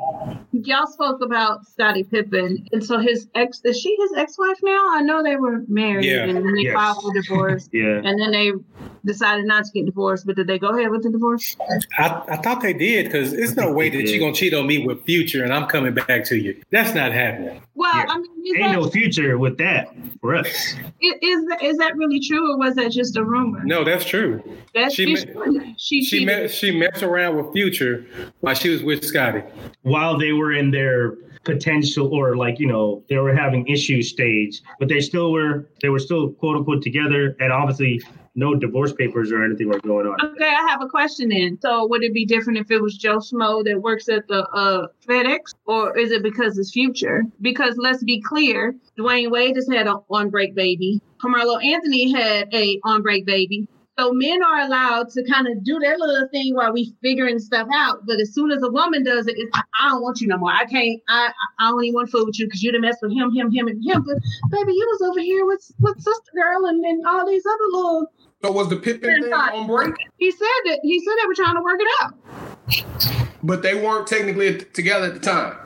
[0.52, 2.66] Y'all spoke about Scottie Pippen.
[2.72, 4.86] And so, his ex, is she his ex wife now?
[4.92, 6.24] I know they were married yeah.
[6.24, 6.74] and then they yes.
[6.74, 7.68] filed for divorce.
[7.72, 8.00] yeah.
[8.02, 8.52] And then they
[9.04, 11.54] decided not to get divorced, but did they go ahead with the divorce?
[11.98, 14.86] I, I thought they did because it's no way that you're gonna cheat on me
[14.86, 16.60] with Future and I'm coming back to you.
[16.70, 17.60] That's not happening.
[17.76, 18.04] Well, yeah.
[18.08, 20.46] I mean, ain't that, no future with that for us.
[21.02, 23.62] Is, is that, is that really true, or was that just a rumor?
[23.64, 24.42] No, that's true.
[24.74, 28.06] That's she me- she she met, she messed around with Future
[28.40, 29.42] while she was with Scottie.
[29.82, 34.62] While they were in their potential or like you know they were having issues stage
[34.78, 38.00] but they still were they were still quote unquote together and obviously
[38.34, 40.16] no divorce papers or anything were going on.
[40.20, 41.58] Okay, I have a question then.
[41.60, 44.88] So would it be different if it was Joe Schmo that works at the uh,
[45.06, 47.22] FedEx, or is it because it's Future?
[47.40, 51.00] Because let's be clear, Dwyane Wade has had an on break baby.
[51.20, 53.68] Carmelo Anthony had a on break baby.
[53.96, 57.68] So men are allowed to kind of do their little thing while we figuring stuff
[57.72, 58.04] out.
[58.04, 60.50] But as soon as a woman does it, it's I don't want you no more.
[60.50, 61.00] I can't.
[61.08, 63.68] I I don't want food with you because you done mess with him, him, him,
[63.68, 64.02] and him.
[64.02, 64.18] But
[64.50, 68.12] baby, you was over here with with sister girl and, and all these other little
[68.44, 69.94] so was the Pippen thing on break?
[70.18, 73.24] He said that he said they were trying to work it out.
[73.42, 75.56] But they weren't technically together at the time.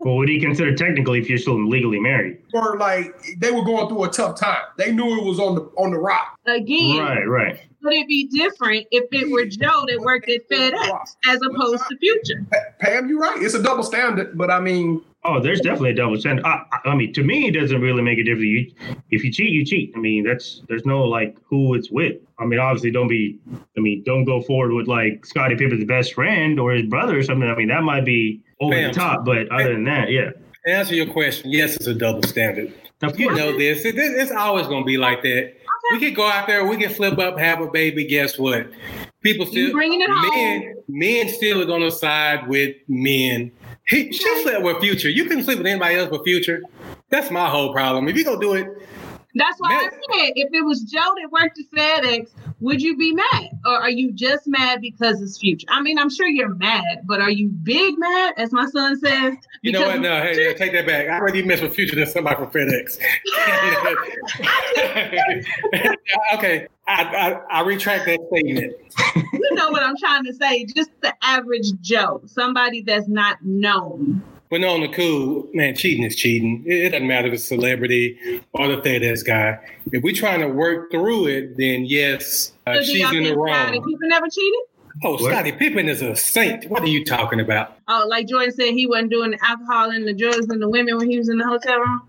[0.00, 2.38] well, would he consider technically if you're still legally married?
[2.52, 4.62] Or like they were going through a tough time.
[4.76, 6.36] They knew it was on the on the rock.
[6.46, 6.98] Again.
[6.98, 7.60] Right, right.
[7.82, 11.96] Would it be different if it were Joe that worked at FedEx as opposed to
[11.98, 12.44] Future?
[12.80, 13.40] Pam, you're right.
[13.40, 16.44] It's a double standard, but I mean, Oh, there's definitely a double standard.
[16.44, 18.44] I, I, mean, to me, it doesn't really make a difference.
[18.44, 18.72] You,
[19.10, 19.92] if you cheat, you cheat.
[19.96, 22.16] I mean, that's there's no like who it's with.
[22.38, 23.38] I mean, obviously, don't be.
[23.76, 27.22] I mean, don't go forward with like Scottie Pippen's best friend or his brother or
[27.22, 27.48] something.
[27.48, 28.88] I mean, that might be over Bam.
[28.88, 29.24] the top.
[29.24, 30.30] But other than that, yeah.
[30.66, 32.74] To answer your question, yes, it's a double standard.
[33.16, 33.84] You know this.
[33.84, 35.28] It, it's always going to be like that.
[35.28, 35.56] Okay.
[35.92, 38.06] We can go out there, we can flip up, have a baby.
[38.06, 38.68] Guess what?
[39.22, 40.74] People still bringing it men, home.
[40.88, 43.52] Men still are going to side with men
[43.86, 45.10] he, she slept with Future.
[45.10, 46.62] You couldn't sleep with anybody else but Future.
[47.10, 48.08] That's my whole problem.
[48.08, 48.66] If you gonna do it,
[49.36, 53.12] that's why I said if it was Joe that worked at FedEx, would you be
[53.12, 55.66] mad, or are you just mad because it's Future?
[55.68, 59.34] I mean, I'm sure you're mad, but are you big mad, as my son says?
[59.62, 60.00] You know what?
[60.00, 61.08] No, hey, yeah, take that back.
[61.08, 62.98] I already mess with Future than somebody from FedEx.
[66.34, 68.74] okay, I, I, I retract that statement.
[69.54, 70.64] You know what I'm trying to say?
[70.64, 74.22] Just the average Joe, somebody that's not known
[74.54, 76.62] but no, on the cool, man, cheating is cheating.
[76.64, 79.58] It, doesn't matter if the celebrity or the FedEx guy.
[79.90, 83.72] If we're trying to work through it, then yes, uh, she's in the wrong.
[83.72, 84.60] People never cheated.
[85.02, 85.22] Oh, What?
[85.32, 86.70] Scottie Pippen is a saint.
[86.70, 87.76] What are you talking about?
[87.88, 90.96] Oh, like Jordan said, he wasn't doing the alcohol and the drugs and the women
[90.96, 92.02] when he was in the hotel room.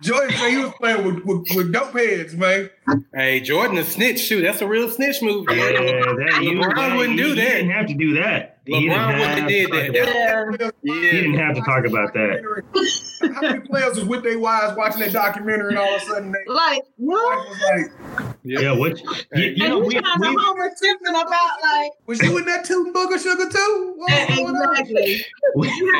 [0.00, 2.68] Jordan said he was playing with, with, with dope heads, man.
[3.14, 4.18] Hey, Jordan, a snitch.
[4.18, 5.46] Shoot, that's a real snitch move.
[5.50, 6.26] Yeah, Jordan.
[6.26, 7.44] that, you, LeBron that- wouldn't he- do He that.
[7.44, 8.58] didn't have to do that.
[8.66, 10.54] He didn't LeBron wouldn't have have did to talk that.
[10.54, 10.94] about Yeah.
[10.94, 13.32] He didn't have to talk about that.
[13.34, 16.32] How many players was with their wives watching that documentary and all of a sudden
[16.32, 18.31] they Like, what?
[18.44, 19.00] Wife Yeah, what?
[19.34, 22.36] You, you know, and we, you trying to we, Homer Simpson about like was you
[22.38, 23.94] in that two booger sugar too?
[23.96, 24.78] What was going on?
[24.78, 25.24] exactly.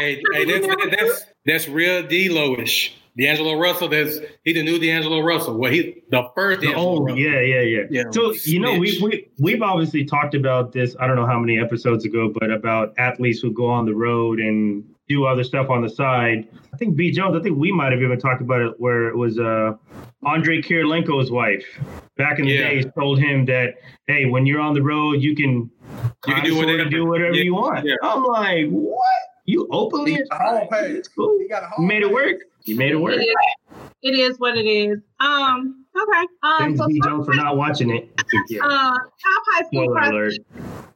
[0.00, 2.96] Hey, hey, that's, that's that's real D-Lo-ish.
[3.18, 5.58] D'Angelo Russell, that's he the new D'Angelo Russell.
[5.58, 7.18] Well, he the first D'Angelo Oh Russell.
[7.18, 7.82] yeah, yeah, yeah.
[7.90, 10.96] Yeah, so you know, we we we've obviously talked about this.
[10.98, 14.40] I don't know how many episodes ago, but about athletes who go on the road
[14.40, 16.48] and do other stuff on the side.
[16.82, 17.36] I think B Jones.
[17.38, 19.74] I think we might have even talked about it where it was uh
[20.26, 21.64] Andrei Kirilenko's wife
[22.16, 22.70] back in the Yeah.
[22.70, 23.74] days told him that
[24.08, 25.70] hey, when you're on the road, you can
[26.26, 26.84] You can do whatever.
[26.90, 27.86] do whatever Yeah, you want.
[27.86, 27.94] yeah.
[28.02, 29.04] I'm like, what?
[29.46, 30.14] You openly?
[30.14, 30.86] He got a hall pass.
[30.86, 31.38] It's cool.
[31.38, 32.38] He got a hall You made it work.
[32.64, 33.14] You made it work.
[33.14, 33.36] It is,
[34.02, 34.98] it is what it is.
[35.20, 36.26] Um, okay.
[36.42, 38.08] Um, Thanks, so B top, Jones, for not watching it.
[38.48, 38.64] Yeah.
[38.64, 40.38] uh, top high school Spoiler prospects,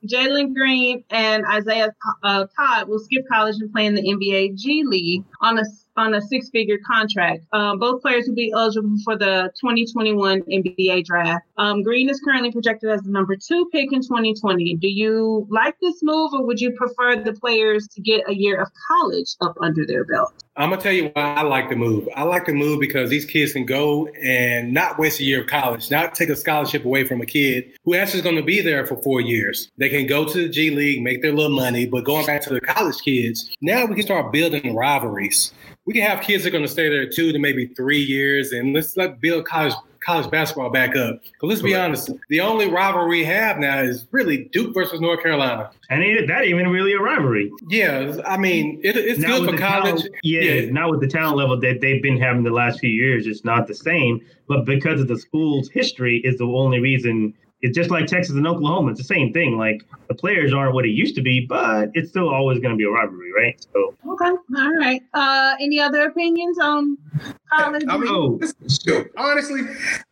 [0.07, 4.85] Jalen Green and Isaiah uh, Todd will skip college and play in the NBA G
[4.85, 5.65] League on a
[5.97, 7.45] on a six figure contract.
[7.53, 11.46] Um, both players will be eligible for the 2021 NBA draft.
[11.59, 14.77] Um, Green is currently projected as the number two pick in 2020.
[14.77, 18.61] Do you like this move, or would you prefer the players to get a year
[18.61, 20.35] of college up under their belt?
[20.59, 22.09] I'm gonna tell you why I like the move.
[22.15, 25.47] I like the move because these kids can go and not waste a year of
[25.47, 28.61] college, not take a scholarship away from a kid who actually is going to be
[28.61, 29.71] there for four years.
[29.79, 32.55] They can go to the G League, make their little money, but going back to
[32.55, 35.53] the college kids, now we can start building rivalries.
[35.85, 38.53] We can have kids that are going to stay there two to maybe three years,
[38.53, 39.75] and let's let build college
[40.07, 41.21] college basketball back up.
[41.41, 41.85] But let's be Correct.
[41.85, 45.71] honest, the only rivalry we have now is really Duke versus North Carolina.
[45.91, 47.51] And it, that ain't even really a rivalry.
[47.69, 50.03] Yeah, I mean it, it's good for college.
[50.03, 53.27] talent- yeah, not with the talent level that they've been having the last few years.
[53.27, 54.25] It's not the same.
[54.49, 57.35] But because of the school's history, is the only reason.
[57.63, 58.91] It's just like Texas and Oklahoma.
[58.91, 59.57] It's the same thing.
[59.57, 62.77] Like the players aren't what it used to be, but it's still always going to
[62.77, 63.67] be a rivalry, right?
[63.73, 65.03] So, Okay, all right.
[65.15, 66.97] Uh, any other opinions on
[67.53, 67.83] college?
[67.89, 68.37] I mean, Oh.
[68.39, 69.11] this is stupid.
[69.17, 69.63] honestly,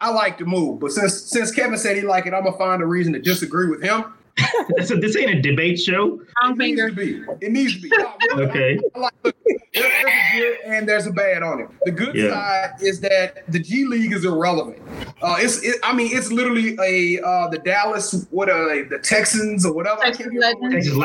[0.01, 2.83] I like the move, but since since Kevin said he liked it, I'm gonna find
[2.83, 4.05] a reason to disagree with him.
[4.85, 6.21] so this ain't a debate show.
[6.43, 6.89] It needs finger.
[6.91, 7.23] to be.
[7.41, 7.91] It needs to be.
[8.35, 8.79] Okay.
[8.95, 11.69] I like, look, there- there's a good and there's a bad on it.
[11.85, 12.31] The good Yeah.
[12.31, 14.79] side is that the G League is irrelevant.
[15.23, 18.99] Uh, it's, it, I mean, it's literally a uh, the Dallas, what are they, the
[18.99, 20.01] Texans or whatever.
[20.01, 20.87] Texas can't remember what Legends.
[20.87, 20.97] Texas.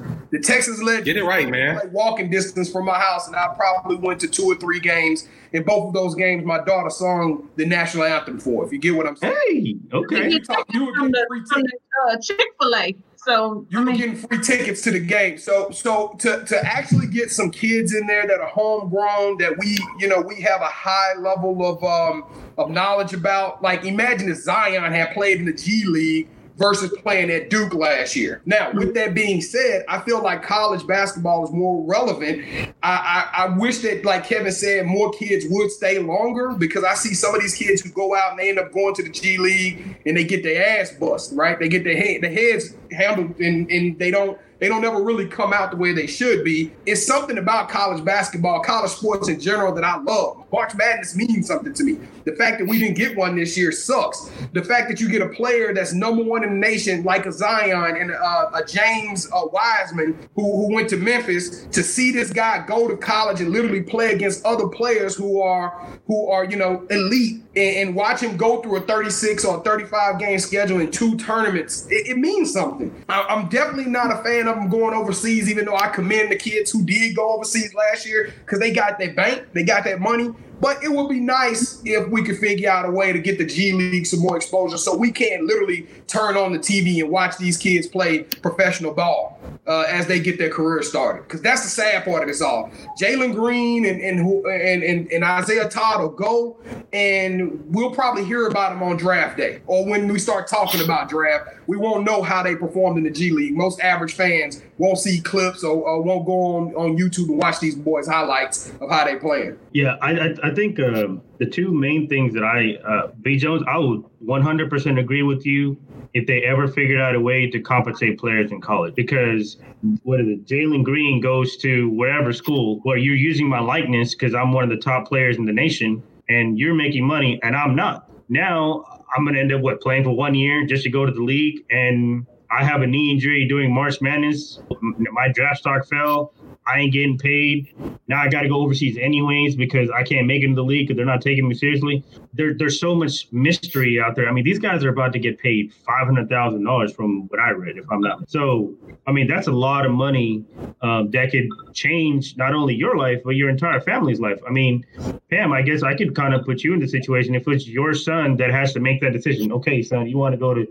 [0.00, 0.02] Legends.
[0.30, 1.04] The Texas Legends.
[1.04, 1.76] Get it right, man.
[1.76, 5.28] Like walking distance from my house, and I probably went to two or three games.
[5.52, 8.64] In both of those games, my daughter sung the national anthem for.
[8.66, 9.34] If you get what I'm saying.
[9.48, 10.30] Hey, okay.
[10.30, 11.82] You talk- you were getting free from tickets.
[12.06, 12.96] the uh, Chick Fil A.
[13.16, 15.36] So You I were mean, getting free tickets to the game.
[15.38, 19.76] So so to to actually get some kids in there that are homegrown that we,
[19.98, 22.24] you know, we have a high level of um
[22.56, 23.62] of knowledge about.
[23.62, 28.16] Like imagine if Zion had played in the G League versus playing at Duke last
[28.16, 28.40] year.
[28.46, 32.44] Now, with that being said, I feel like college basketball is more relevant.
[32.82, 36.94] I, I, I wish that, like Kevin said, more kids would stay longer because I
[36.94, 39.10] see some of these kids who go out and they end up going to the
[39.10, 41.58] G League and they get their ass bust, right?
[41.58, 45.26] They get their head, the heads handled and, and they don't they don't ever really
[45.26, 46.72] come out the way they should be.
[46.86, 50.44] It's something about college basketball, college sports in general that I love.
[50.50, 51.98] March Madness means something to me.
[52.24, 54.30] The fact that we didn't get one this year sucks.
[54.52, 57.32] The fact that you get a player that's number one in the nation, like a
[57.32, 62.32] Zion and a, a James uh, Wiseman, who, who went to Memphis, to see this
[62.32, 66.56] guy go to college and literally play against other players who are who are you
[66.56, 70.90] know elite, and, and watch him go through a 36 or 35 game schedule in
[70.90, 72.94] two tournaments, it, it means something.
[73.08, 76.36] I, I'm definitely not a fan of them going overseas, even though I commend the
[76.36, 80.00] kids who did go overseas last year because they got their bank, they got that
[80.00, 80.30] money.
[80.60, 83.44] But it would be nice if we could figure out a way to get the
[83.44, 87.36] G League some more exposure so we can literally turn on the TV and watch
[87.36, 89.35] these kids play professional ball
[89.66, 91.22] uh, as they get their career started.
[91.22, 92.70] Because that's the sad part of this all.
[93.00, 96.58] Jalen Green and and, and and and Isaiah Todd will go,
[96.92, 101.08] and we'll probably hear about them on draft day or when we start talking about
[101.08, 101.50] draft.
[101.66, 103.56] We won't know how they performed in the G League.
[103.56, 107.58] Most average fans won't see clips or, or won't go on, on YouTube and watch
[107.60, 109.58] these boys' highlights of how they playing.
[109.72, 113.62] Yeah, I I, I think uh, the two main things that I uh, B Jones,
[113.66, 115.76] I would 100% agree with you
[116.14, 119.58] if they ever figured out a way to compensate players in college because
[120.02, 120.46] what is it?
[120.46, 124.70] Jalen Green goes to wherever school where you're using my likeness because I'm one of
[124.70, 128.10] the top players in the nation and you're making money and I'm not.
[128.28, 131.22] Now I'm gonna end up what playing for one year just to go to the
[131.22, 134.60] league and I have a knee injury during March Madness.
[134.80, 136.32] My draft stock fell.
[136.66, 137.74] I ain't getting paid.
[138.08, 140.88] Now I got to go overseas anyways because I can't make it in the league
[140.88, 142.04] because they're not taking me seriously.
[142.32, 144.28] There, there's so much mystery out there.
[144.28, 147.40] I mean, these guys are about to get paid five hundred thousand dollars from what
[147.40, 148.28] I read, if I'm not.
[148.28, 148.74] So,
[149.06, 150.44] I mean, that's a lot of money
[150.82, 154.40] um, that could change not only your life but your entire family's life.
[154.46, 154.84] I mean,
[155.30, 157.94] Pam, I guess I could kind of put you in the situation if it's your
[157.94, 159.52] son that has to make that decision.
[159.52, 160.66] Okay, son, you want to go to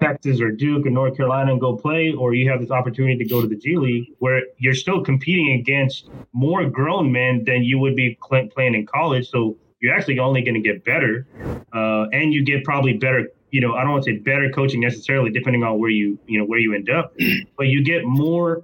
[0.00, 3.24] Texas or Duke or North Carolina and go play, or you have this opportunity to
[3.24, 7.78] go to the G League where you're still competing against more grown men than you
[7.78, 9.28] would be playing in college.
[9.28, 11.26] So you're actually only going to get better,
[11.72, 13.28] uh, and you get probably better.
[13.50, 16.38] You know, I don't want to say better coaching necessarily, depending on where you you
[16.38, 17.14] know where you end up,
[17.56, 18.62] but you get more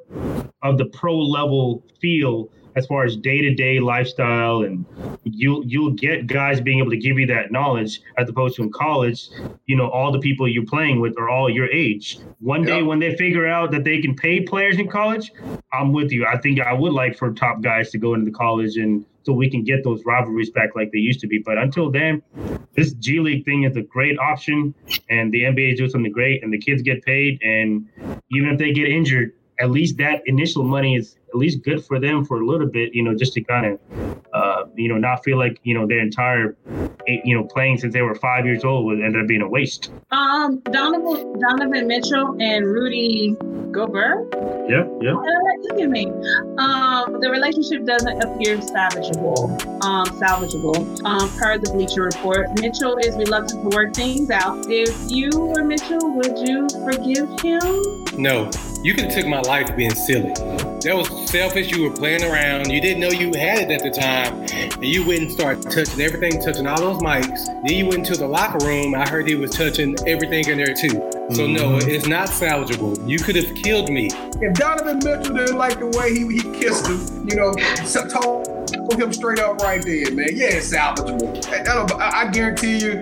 [0.62, 4.84] of the pro level feel as far as day to day lifestyle, and
[5.24, 8.72] you'll you'll get guys being able to give you that knowledge as opposed to in
[8.72, 9.28] college.
[9.66, 12.18] You know, all the people you're playing with are all your age.
[12.40, 15.32] One day when they figure out that they can pay players in college,
[15.72, 16.26] I'm with you.
[16.26, 19.32] I think I would like for top guys to go into the college and so
[19.32, 21.38] we can get those rivalries back like they used to be.
[21.38, 22.22] But until then,
[22.76, 24.74] this G League thing is a great option,
[25.08, 27.88] and the NBA is doing something great, and the kids get paid, and
[28.30, 31.98] even if they get injured, at least that initial money is at least good for
[31.98, 33.80] them for a little bit, you know, just to kind of,
[34.32, 36.56] uh, you know, not feel like you know their entire,
[37.06, 39.90] you know, playing since they were five years old would end up being a waste.
[40.12, 43.36] Um, Donovan Donovan Mitchell and Rudy
[43.72, 44.28] Gobert.
[44.68, 45.14] Yeah, yeah.
[45.14, 46.06] look at me.
[46.58, 49.60] Um, the relationship doesn't appear salvageable.
[49.84, 51.04] Um, salvageable.
[51.04, 54.66] Um, per the Bleacher Report, Mitchell is reluctant to work things out.
[54.70, 58.03] If you were Mitchell, would you forgive him?
[58.18, 58.50] No.
[58.82, 60.32] You could have took my life being silly.
[60.84, 61.70] That was selfish.
[61.70, 62.70] You were playing around.
[62.70, 64.42] You didn't know you had it at the time.
[64.74, 67.46] And you went and started touching everything, touching all those mics.
[67.66, 68.94] Then you went into the locker room.
[68.94, 70.88] I heard he was touching everything in there too.
[71.32, 71.54] So mm-hmm.
[71.54, 73.08] no, it's not salvageable.
[73.08, 74.10] You could have killed me.
[74.40, 77.54] If Donovan Mitchell didn't like the way he, he kissed him, you know,
[78.10, 78.53] told
[78.98, 80.28] him straight up right there, man.
[80.32, 82.00] Yeah, it's salvageable.
[82.00, 83.00] I, I guarantee you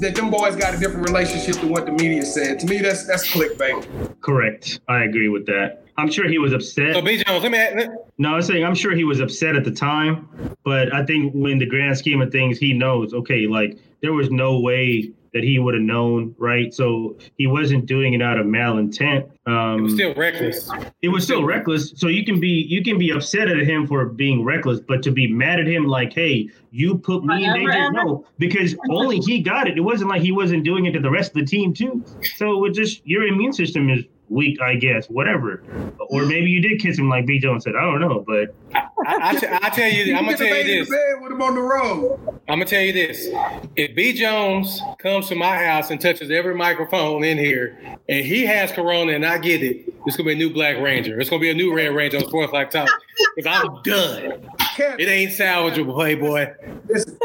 [0.00, 2.58] that them boys got a different relationship than what the media said.
[2.60, 4.20] To me, that's that's clickbait.
[4.20, 4.80] Correct.
[4.88, 5.84] I agree with that.
[5.96, 6.94] I'm sure he was upset.
[6.94, 7.22] So, B.
[7.24, 7.58] Jones, let me.
[7.58, 10.28] Add, no, I'm saying I'm sure he was upset at the time,
[10.64, 13.12] but I think in the grand scheme of things, he knows.
[13.12, 16.72] Okay, like there was no way that he would have known, right?
[16.72, 19.30] So he wasn't doing it out of malintent.
[19.46, 20.70] Um, it was still reckless.
[21.02, 21.92] It was still reckless.
[21.96, 25.10] So you can be you can be upset at him for being reckless, but to
[25.10, 29.40] be mad at him like, hey, you put me in danger, no, because only he
[29.40, 29.76] got it.
[29.76, 32.04] It wasn't like he wasn't doing it to the rest of the team too.
[32.36, 35.62] So it just your immune system is week, I guess, whatever.
[36.10, 37.38] Or maybe you did kiss him like B.
[37.38, 37.74] Jones said.
[37.76, 40.88] I don't know, but I, I, I, I tell you, I'm gonna tell you this.
[41.20, 42.18] With him on the road.
[42.48, 43.28] I'm gonna tell you this:
[43.76, 44.12] if B.
[44.12, 49.12] Jones comes to my house and touches every microphone in here, and he has Corona
[49.12, 51.20] and I get it, it's gonna be a new Black Ranger.
[51.20, 52.88] It's gonna be a new Red Ranger on Sports Like Talk.
[53.36, 54.50] Because I'm done.
[54.78, 56.54] It ain't salvageable, Playboy.
[56.88, 57.18] Listen,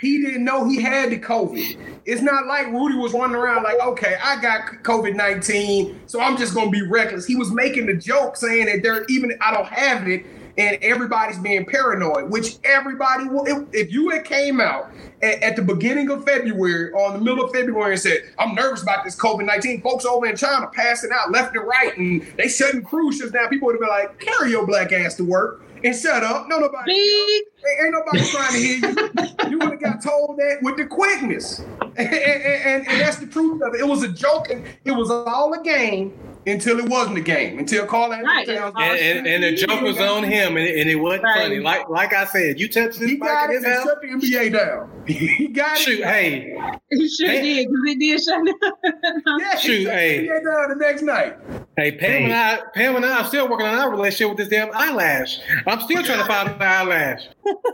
[0.00, 1.76] he didn't know he had the COVID.
[2.04, 6.36] It's not like Rudy was running around like, okay, I got COVID 19, so I'm
[6.36, 7.26] just gonna be reckless.
[7.26, 10.24] He was making the joke saying that there even I don't have it,
[10.58, 13.46] and everybody's being paranoid, which everybody will.
[13.46, 14.90] If, if you had came out
[15.22, 18.54] at, at, the beginning of February or in the middle of February and said, I'm
[18.54, 22.26] nervous about this COVID 19, folks over in China passing out left and right, and
[22.36, 25.24] they shutting cruise ships down, people would have been like, carry your black ass to
[25.24, 26.48] work and shut up.
[26.48, 26.92] No, nobody.
[26.92, 27.46] Ain't,
[27.82, 29.50] ain't nobody trying to hear you.
[29.50, 31.62] you would have got told that with the quickness.
[31.98, 33.80] And, and, and, and, that's the truth of it.
[33.80, 34.50] It was a joke.
[34.50, 36.16] And it was all a game
[36.48, 37.58] until it wasn't a game.
[37.58, 38.48] Until Carl right.
[38.48, 41.42] and, and, and, the joke was on him, and, and it wasn't right.
[41.42, 41.60] funny.
[41.60, 43.10] Like like I said, you touched this.
[43.10, 44.90] He got it and shut the NBA down.
[45.06, 46.06] he got Shoot, it.
[46.06, 46.58] Hey,
[46.90, 47.42] he sure hey.
[47.42, 48.46] did because it did shut
[49.24, 49.40] down.
[49.40, 50.26] yeah, Shoot, hey.
[50.26, 51.36] The NBA down the next night.
[51.78, 52.24] Hey, Pam hey.
[52.24, 55.38] and I, Pam and I are still working on our relationship with this damn eyelash.
[55.64, 57.22] I'm still trying to find the eyelash.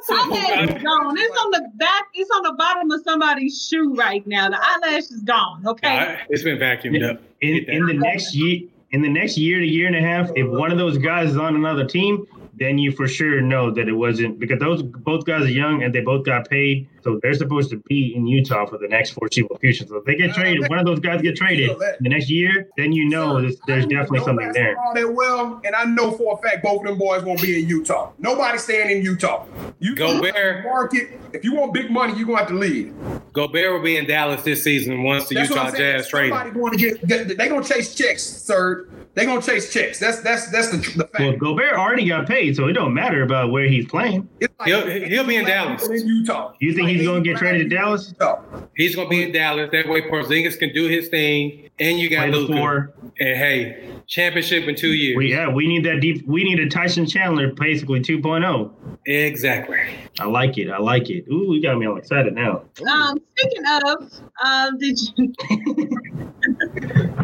[0.03, 1.17] So, okay, gone.
[1.19, 2.09] It's on the back.
[2.13, 4.51] It's on the bottom of somebody's shoe right now.
[4.51, 5.67] The eyelash is gone.
[5.67, 7.23] Okay, it's been vacuumed up.
[7.41, 10.51] In, in the next year, in the next year to year and a half, if
[10.51, 13.93] one of those guys is on another team, then you for sure know that it
[13.93, 17.71] wasn't because those both guys are young and they both got paid, so they're supposed
[17.71, 19.87] to be in Utah for the next foreseeable future.
[19.87, 22.69] So if they get uh, traded, one of those guys get traded the next year,
[22.77, 24.79] then you know there's, there's definitely something there.
[24.79, 27.61] All That well, and I know for a fact both of them boys won't be
[27.61, 28.13] in Utah.
[28.19, 29.47] Nobody staying in Utah.
[29.79, 31.21] You go bear market.
[31.33, 32.95] If you want big money, you're gonna have to leave.
[33.33, 36.31] Gobert will be in Dallas this season once the That's Utah Jazz trade.
[36.31, 37.37] Somebody going to get, get.
[37.37, 38.89] They gonna chase checks, sir.
[39.15, 39.99] They're gonna chase checks.
[39.99, 41.21] That's that's that's the, the fact.
[41.21, 44.29] Well, Gobert already got paid WNBA, so it don't matter about where he's playing.
[44.41, 45.87] It's He'll- he'll be in Dallas.
[45.89, 46.53] In Utah.
[46.61, 48.09] You think he's gonna get traded to Dallas?
[48.19, 48.41] Utah.
[48.77, 49.71] He's gonna be in Dallas.
[49.73, 52.53] That way, Porzingis can do his thing, and you got Play the Luka.
[52.55, 52.95] four.
[53.21, 55.17] And hey, championship in two years.
[55.17, 56.27] We yeah, we need that deep.
[56.27, 58.71] We need a Tyson Chandler, basically 2.0.
[59.07, 59.79] exactly.
[60.19, 60.71] I like it.
[60.71, 61.25] I like it.
[61.31, 62.63] Ooh, you got me all excited now.
[62.91, 64.13] Um, speaking of,
[64.45, 65.33] um, did you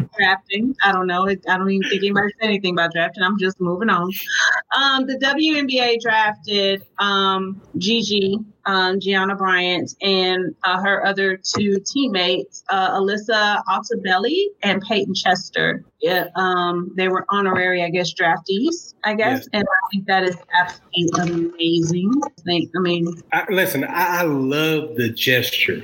[0.21, 0.75] drafting?
[0.83, 1.27] I don't know.
[1.27, 3.23] I don't even think anybody said anything about drafting.
[3.23, 4.11] I'm just moving on.
[4.75, 8.39] Um, the WNBA drafted um, Gigi,
[8.71, 15.83] um, Gianna Bryant, and uh, her other two teammates, uh, Alyssa Altobelli and Payton Chester.
[16.01, 18.93] Yeah, um, they were honorary, I guess, draftees.
[19.03, 19.47] I guess, Yes.
[19.53, 22.11] and I think that is absolutely amazing.
[22.25, 25.81] I think, I mean, I, listen, I, I love the gesture.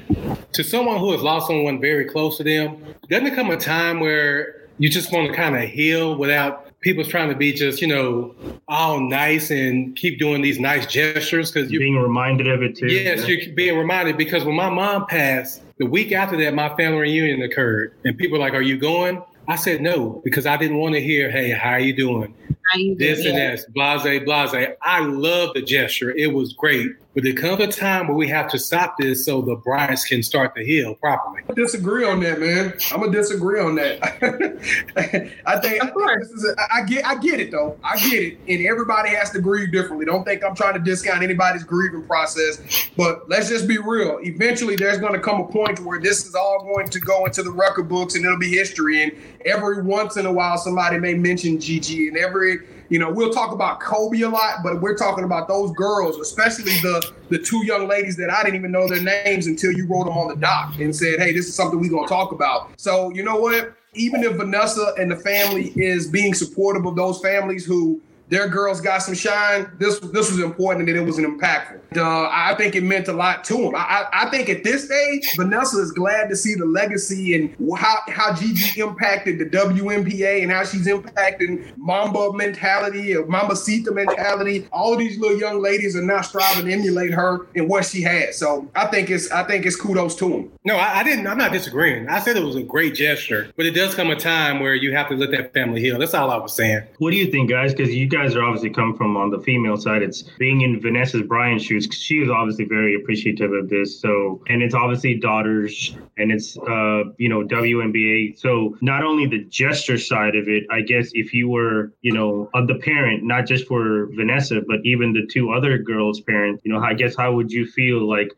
[0.53, 3.99] To someone who has lost someone very close to them, doesn't it come a time
[3.99, 7.88] where you just want to kind of heal without people trying to be just, you
[7.88, 8.33] know,
[8.69, 11.51] all nice and keep doing these nice gestures?
[11.51, 12.88] Because you're Being reminded of it too.
[12.88, 14.15] yes, you're being reminded.
[14.15, 18.38] Because when my mom passed, the week after that, my family reunion occurred, and people
[18.38, 21.49] were like, "Are you going?" I said no because I didn't want to hear, "Hey,
[21.49, 22.33] how are you doing?"
[22.71, 23.65] how you this do and it.
[23.73, 24.67] that, blase, blase.
[24.81, 26.11] I love the gesture.
[26.11, 26.88] It was great.
[27.18, 30.22] But there comes a time where we have to stop this so the brides can
[30.22, 31.41] start to heal properly.
[31.49, 32.76] I disagree on that, man.
[32.91, 34.03] I'm gonna disagree on that.
[35.47, 36.09] I think, I, Of course.
[36.11, 37.76] think this is a, I get I get it though.
[37.84, 40.05] I get it, and everybody has to grieve differently.
[40.05, 42.61] Don't think I'm trying to discount anybody's grieving process,
[42.95, 44.20] but let's just be real.
[44.22, 47.41] Eventually, there's going to come a point where this is all going to go into
[47.41, 49.01] the record books, and it'll be history.
[49.01, 49.11] And
[49.43, 52.59] every once in a while, somebody may mention Gigi, and every
[52.89, 56.71] you know, we'll talk about Kobe a lot, but we're talking about those girls, especially
[56.81, 60.05] the the two young ladies that I didn't even know their names until you wrote
[60.05, 63.11] them on the doc and said, "Hey, this is something we're gonna talk about." So
[63.13, 63.73] you know what?
[63.93, 68.82] Even if Vanessa and the family is being supportive of those families who their girls
[68.82, 71.80] got some shine, this this was important and it was an impactful.
[71.95, 73.75] Uh, I think it meant a lot to him.
[73.75, 77.55] I, I, I think at this stage, Vanessa is glad to see the legacy and
[77.78, 84.67] how how Gigi impacted the WNBA and how she's impacting Mamba mentality, or Mambacita mentality.
[84.71, 88.01] All of these little young ladies are now striving to emulate her and what she
[88.01, 88.34] had.
[88.34, 90.51] So I think it's I think it's kudos to him.
[90.65, 91.28] No, I, I didn't.
[91.28, 92.09] I'm not disagreeing.
[92.09, 94.93] I said it was a great gesture, but it does come a time where you
[94.93, 95.97] have to let that family heal.
[95.97, 96.84] That's all I was saying.
[96.97, 97.73] What do you think, guys?
[97.73, 100.01] Because you guys are obviously come from on the female side.
[100.01, 101.88] It's being in Vanessa's Bryan shoes.
[101.91, 103.99] She was obviously very appreciative of this.
[103.99, 108.39] So, and it's obviously daughters, and it's uh, you know WNBA.
[108.39, 112.49] So, not only the gesture side of it, I guess if you were you know
[112.53, 116.72] of the parent, not just for Vanessa, but even the two other girls' parents, you
[116.72, 118.07] know, I guess how would you feel?
[118.07, 118.32] Like,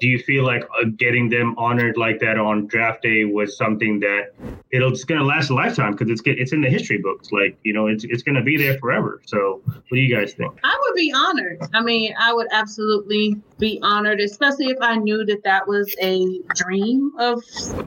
[0.00, 4.00] do you feel like uh, getting them honored like that on draft day was something
[4.00, 4.32] that
[4.70, 7.32] it'll it's gonna last a lifetime because it's it's in the history books.
[7.32, 9.11] Like you know, it's it's gonna be there forever.
[9.26, 10.58] So, what do you guys think?
[10.64, 11.60] I would be honored.
[11.74, 16.40] I mean, I would absolutely be honored, especially if I knew that that was a
[16.54, 17.42] dream of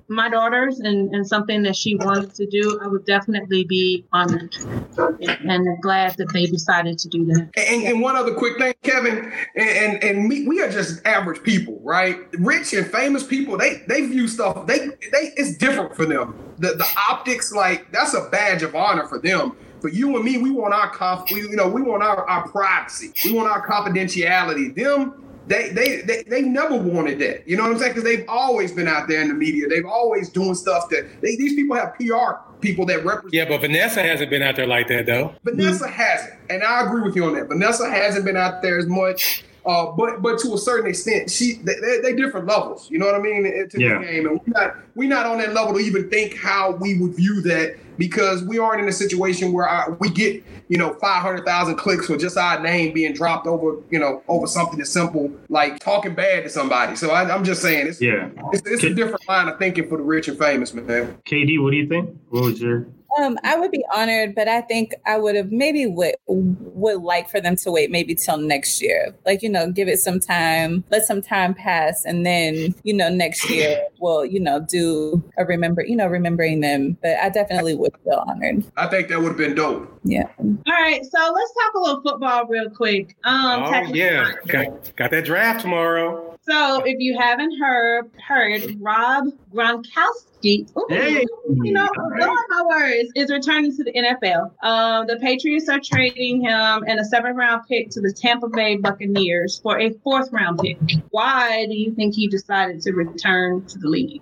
[0.07, 2.79] my daughter's and, and something that she wanted to do.
[2.83, 4.55] I would definitely be honored
[4.97, 7.49] and, and glad that they decided to do that.
[7.57, 11.43] And, and one other quick thing, Kevin, and, and and me, we are just average
[11.43, 12.19] people, right?
[12.39, 14.67] Rich and famous people, they they view stuff.
[14.67, 16.35] They they it's different for them.
[16.59, 19.57] The the optics, like that's a badge of honor for them.
[19.81, 22.47] For you and me, we want our conf, we, you know, we want our, our
[22.47, 23.13] privacy.
[23.23, 24.75] We want our confidentiality.
[24.75, 27.47] Them, they they they they never wanted that.
[27.47, 27.91] You know what I'm saying?
[27.91, 29.67] Because they've always been out there in the media.
[29.67, 33.33] They've always doing stuff that they, these people have PR people that represent.
[33.33, 35.35] Yeah, but Vanessa hasn't been out there like that though.
[35.43, 37.47] Vanessa hasn't, and I agree with you on that.
[37.47, 41.53] Vanessa hasn't been out there as much, uh, but but to a certain extent, she
[41.63, 42.89] they, they, different levels.
[42.89, 43.43] You know what I mean?
[43.43, 43.99] To Yeah.
[43.99, 46.97] the game, and we're not we're not on that level to even think how we
[46.99, 50.93] would view that because we aren't in a situation where I, we get you know
[50.95, 54.79] five hundred thousand clicks for just our name being dropped over you know over something
[54.81, 56.95] as simple like talking bad to somebody.
[56.95, 59.97] So I, I'm just saying it's Yeah, it's, it's a different line of thinking for
[59.97, 61.17] the rich and famous, man.
[61.25, 62.15] KD, what do you think?
[62.29, 62.87] What was your?
[63.19, 67.29] Um, I would be honored, but I think I would have maybe would would like
[67.29, 69.15] for them to wait maybe till next year.
[69.25, 73.09] Like, you know, give it some time, let some time pass, and then, you know,
[73.09, 76.97] next year we'll, you know, do a remember, you know, remembering them.
[77.01, 78.65] But I definitely would feel honored.
[78.77, 79.99] I think that would have been dope.
[80.03, 80.27] Yeah.
[80.37, 83.15] All right, so let's talk a little football real quick.
[83.23, 86.34] Um, Oh yeah, got, got that draft tomorrow.
[86.47, 91.25] So if you haven't heard, heard Rob Gronkowski, ooh, Hey.
[91.49, 92.37] you know, right.
[92.49, 94.51] My words, is returning to the NFL.
[94.63, 98.77] Um, the Patriots are trading him and a seventh round pick to the Tampa Bay
[98.77, 100.77] Buccaneers for a fourth round pick.
[101.09, 104.21] Why do you think he decided to return to the league?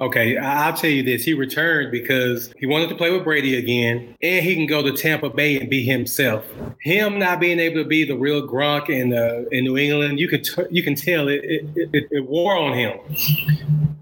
[0.00, 1.24] Okay, I'll tell you this.
[1.24, 4.92] He returned because he wanted to play with Brady again, and he can go to
[4.92, 6.44] Tampa Bay and be himself.
[6.80, 10.28] Him not being able to be the real Gronk in uh, in New England, you
[10.28, 12.98] can t- you can tell it it, it it wore on him.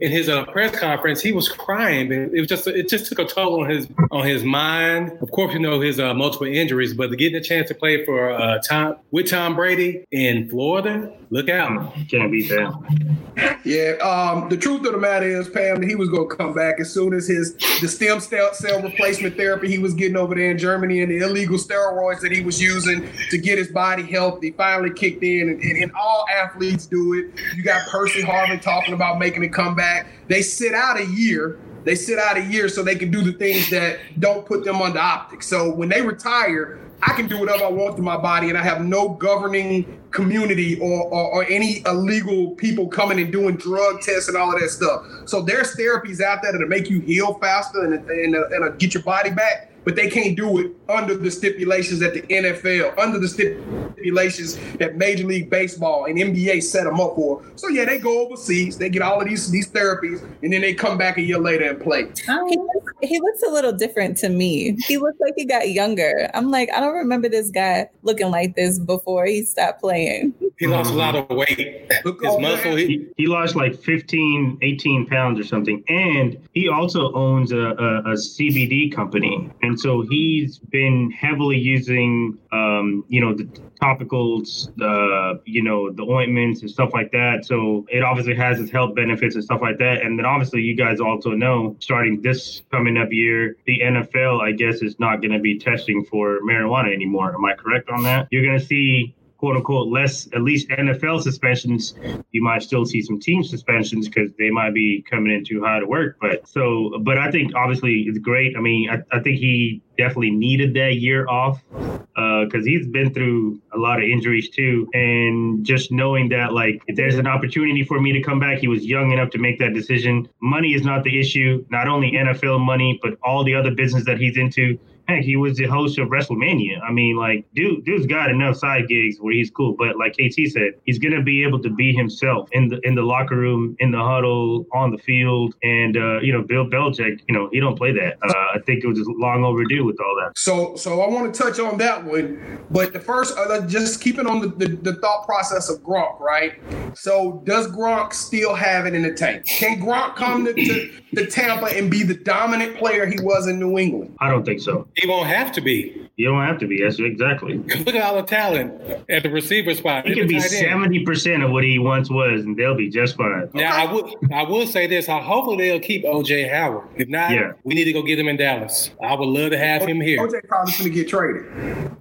[0.00, 2.12] In his uh, press conference, he was crying.
[2.12, 5.18] It was just it just took a toll on his on his mind.
[5.20, 8.30] Of course, you know his uh, multiple injuries, but getting a chance to play for
[8.30, 11.94] uh, Tom with Tom Brady in Florida, look out!
[12.08, 13.58] Can't beat that.
[13.64, 16.92] Yeah, um, the truth of the matter is, Pam, he was gonna come back as
[16.92, 20.58] soon as his the stem cell cell replacement therapy he was getting over there in
[20.58, 24.90] Germany and the illegal steroids that he was using to get his body healthy finally
[24.90, 27.30] kicked in, and, and, and all athletes do it.
[27.56, 29.87] You got Percy Harvin talking about making a comeback.
[30.28, 31.58] They sit out a year.
[31.84, 34.82] They sit out a year so they can do the things that don't put them
[34.82, 35.46] under optics.
[35.46, 38.62] So when they retire, I can do whatever I want to my body, and I
[38.62, 44.28] have no governing community or, or, or, any illegal people coming and doing drug tests
[44.28, 45.06] and all of that stuff.
[45.26, 48.78] So there's therapies out there that'll make you heal faster and, and, and, uh, and
[48.78, 52.98] get your body back but they can't do it under the stipulations that the NFL,
[52.98, 57.42] under the stipulations that Major League Baseball and NBA set them up for.
[57.56, 60.74] So yeah, they go overseas, they get all of these these therapies, and then they
[60.74, 62.02] come back a year later and play.
[62.02, 62.58] He,
[63.00, 64.76] he looks a little different to me.
[64.86, 66.30] He looks like he got younger.
[66.34, 70.34] I'm like, I don't remember this guy looking like this before he stopped playing.
[70.58, 71.86] He lost a lot of weight.
[71.88, 72.74] His muscle.
[72.74, 75.84] He, he lost like 15, 18 pounds or something.
[75.88, 79.50] And he also owns a, a, a CBD company.
[79.62, 83.44] And so he's been heavily using, um, you know, the
[83.80, 87.44] topicals, the, you know, the ointments and stuff like that.
[87.44, 90.02] So it obviously has its health benefits and stuff like that.
[90.02, 94.52] And then obviously you guys also know starting this coming up year, the NFL, I
[94.52, 97.32] guess, is not going to be testing for marijuana anymore.
[97.32, 98.26] Am I correct on that?
[98.32, 101.94] You're going to see quote unquote less at least NFL suspensions.
[102.32, 105.80] You might still see some team suspensions because they might be coming in too high
[105.80, 106.18] to work.
[106.20, 108.56] But so, but I think obviously it's great.
[108.56, 113.12] I mean, I, I think he definitely needed that year off because uh, he's been
[113.12, 114.88] through a lot of injuries too.
[114.92, 118.68] And just knowing that, like, if there's an opportunity for me to come back, he
[118.68, 120.28] was young enough to make that decision.
[120.40, 124.18] Money is not the issue, not only NFL money, but all the other business that
[124.18, 124.78] he's into
[125.08, 126.80] heck, he was the host of WrestleMania.
[126.82, 129.74] I mean, like, dude, dude's got enough side gigs where he's cool.
[129.76, 133.02] But like KT said, he's gonna be able to be himself in the in the
[133.02, 135.54] locker room, in the huddle, on the field.
[135.62, 138.18] And uh, you know, Bill Belichick, you know, he don't play that.
[138.22, 140.38] Uh, I think it was long overdue with all that.
[140.38, 142.58] So, so I want to touch on that one.
[142.70, 146.54] But the first, uh, just keeping on the, the, the thought process of Gronk, right?
[146.94, 149.46] So, does Gronk still have it in the tank?
[149.46, 153.58] Can Gronk come to, to, to Tampa and be the dominant player he was in
[153.58, 154.16] New England?
[154.20, 154.86] I don't think so.
[155.00, 156.08] He won't have to be.
[156.16, 156.78] You don't have to be.
[156.78, 157.58] Yes, exactly.
[157.58, 160.06] Look at all the talent at the receiver spot.
[160.06, 163.48] He can be seventy percent of what he once was, and they'll be just fine.
[163.54, 166.88] Now, I would I will say this: I hopefully they'll keep OJ Howard.
[166.96, 167.52] If not, yeah.
[167.62, 168.90] we need to go get him in Dallas.
[169.00, 170.18] I would love to have him here.
[170.18, 171.44] OJ probably going to get traded.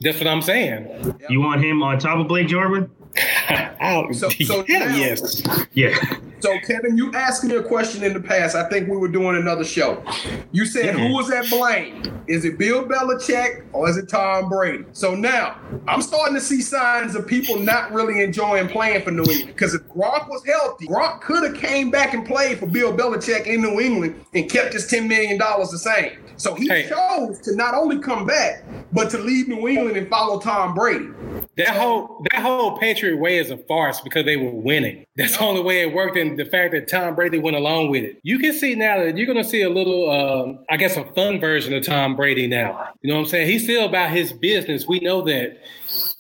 [0.01, 1.15] That's what I'm saying.
[1.29, 2.89] You want him on top of Blake Jarwin?
[4.13, 5.43] so, so now, yes.
[5.73, 5.95] Yeah.
[6.39, 8.55] So Kevin, you asked me a question in the past.
[8.55, 10.03] I think we were doing another show.
[10.51, 11.07] You said mm-hmm.
[11.07, 12.03] who was at blame?
[12.27, 14.85] Is it Bill Belichick or is it Tom Brady?
[14.91, 19.23] So now I'm starting to see signs of people not really enjoying playing for New
[19.23, 19.47] England.
[19.47, 23.47] Because if Gronk was healthy, Gronk could have came back and played for Bill Belichick
[23.47, 26.19] in New England and kept his $10 million the same.
[26.37, 26.87] So he hey.
[26.87, 31.09] chose to not only come back, but to leave New England and follow Tom Brady.
[31.57, 35.05] That whole that whole Patriot way is a farce because they were winning.
[35.15, 38.03] That's the only way it worked, and the fact that Tom Brady went along with
[38.03, 38.19] it.
[38.21, 41.03] You can see now that you're going to see a little, um, I guess, a
[41.13, 42.89] fun version of Tom Brady now.
[43.01, 43.47] You know what I'm saying?
[43.47, 44.87] He's still about his business.
[44.87, 45.59] We know that.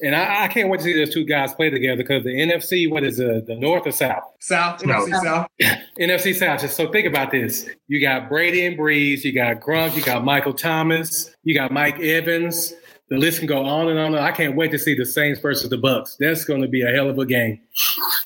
[0.01, 2.89] And I, I, can't wait to see those two guys play together because the NFC,
[2.89, 4.23] what is it, the North or South?
[4.39, 5.47] South, NFC South.
[5.99, 6.61] NFC South.
[6.61, 7.67] Just so think about this.
[7.87, 11.99] You got Brady and Brees, you got Gronk, you got Michael Thomas, you got Mike
[11.99, 12.73] Evans,
[13.09, 14.15] the list can go on and on.
[14.15, 16.17] I can't wait to see the Saints versus the Bucs.
[16.17, 17.61] That's going to be a hell of a game.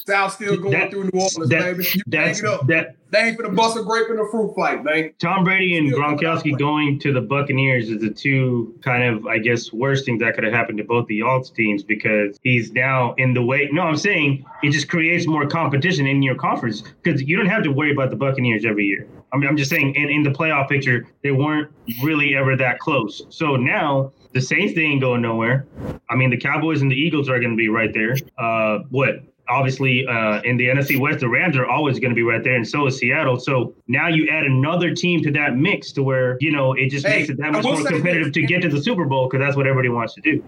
[0.07, 1.86] South still going that, through New Orleans, that, baby.
[1.93, 2.65] You that's, it up.
[2.67, 5.11] That, they ain't for the bust a grape in the fruit fight, man.
[5.19, 9.71] Tom Brady and Gronkowski going to the Buccaneers is the two kind of, I guess,
[9.71, 13.34] worst things that could have happened to both the Alts teams because he's now in
[13.34, 13.69] the way.
[13.71, 17.63] No, I'm saying it just creates more competition in your conference because you don't have
[17.63, 19.07] to worry about the Buccaneers every year.
[19.34, 21.71] I mean, I'm just saying in, in the playoff picture, they weren't
[22.01, 23.21] really ever that close.
[23.29, 25.65] So now the Saints they ain't going nowhere.
[26.09, 28.15] I mean, the Cowboys and the Eagles are going to be right there.
[28.38, 32.23] Uh, what obviously uh, in the NFC West, the Rams are always going to be
[32.23, 33.39] right there, and so is Seattle.
[33.39, 37.05] So now you add another team to that mix to where you know it just
[37.05, 38.33] Hey, makes it that much more competitive this.
[38.33, 40.43] to get to the Super Bowl because that's what everybody wants to do.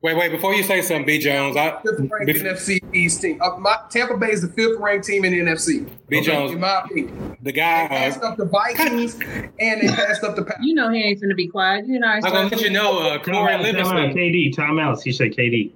[0.00, 1.18] Wait, wait, before you say something, B.
[1.18, 2.32] Jones, I, Fifth ranked B.
[2.34, 3.40] NFC East team.
[3.42, 5.88] Uh, my, Tampa Bay is the fifth ranked team in the NFC.
[6.08, 6.20] B.
[6.20, 6.52] Jones.
[6.52, 9.14] in my opinion, the they guy, passed uh, up the Vikings
[9.58, 10.64] and they passed up the Packers.
[10.64, 11.86] You know he ain't gonna be quiet.
[11.86, 12.06] You know.
[12.06, 14.16] I'm gonna let you know, uh, Time Corey out, time out, Livingston.
[14.16, 15.02] KD, timeouts.
[15.02, 15.72] He said KD.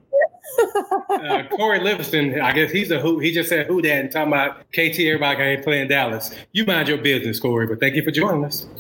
[1.09, 3.19] Uh, Corey Livingston, I guess he's a who.
[3.19, 4.99] He just said who that and talking about KT.
[5.01, 6.35] Everybody can't play in Dallas.
[6.53, 7.67] You mind your business, Corey.
[7.67, 8.67] But thank you for joining us.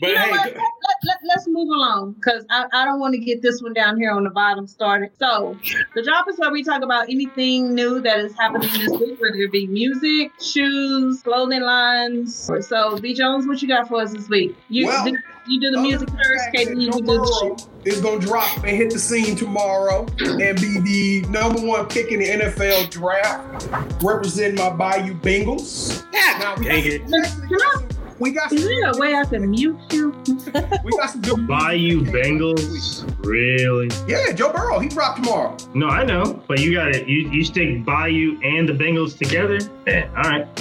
[0.00, 0.56] but You know hey, what?
[1.04, 3.98] Let, let, us move along because I, I don't want to get this one down
[3.98, 5.10] here on the bottom started.
[5.18, 5.56] So,
[5.94, 9.36] the drop is where we talk about anything new that is happening this week, whether
[9.36, 12.50] it be music, shoes, clothing lines.
[12.66, 13.14] So, B.
[13.14, 14.56] Jones, what you got for us this week?
[14.68, 15.16] You Well, do,
[15.48, 17.68] you do the music first, Fact KD, that you do the Burrow shoes.
[17.84, 22.10] is going to drop and hit the scene tomorrow and be the number one pick
[22.12, 23.68] in the NFL draft,
[24.02, 26.04] representing my Bayou Bengals.
[26.12, 27.08] Yeah, Now, we got dang it.
[27.08, 27.88] some-
[28.18, 30.10] we got some, Is there a way I can mute you?
[30.84, 33.88] we got some good Bayou Bengals, really?
[34.06, 35.56] Yeah, Joe Burrow, he dropped tomorrow.
[35.74, 37.08] No, I know, but you got it.
[37.08, 39.58] You you stick Bayou and the Bengals together.
[39.86, 40.56] Yeah, all right.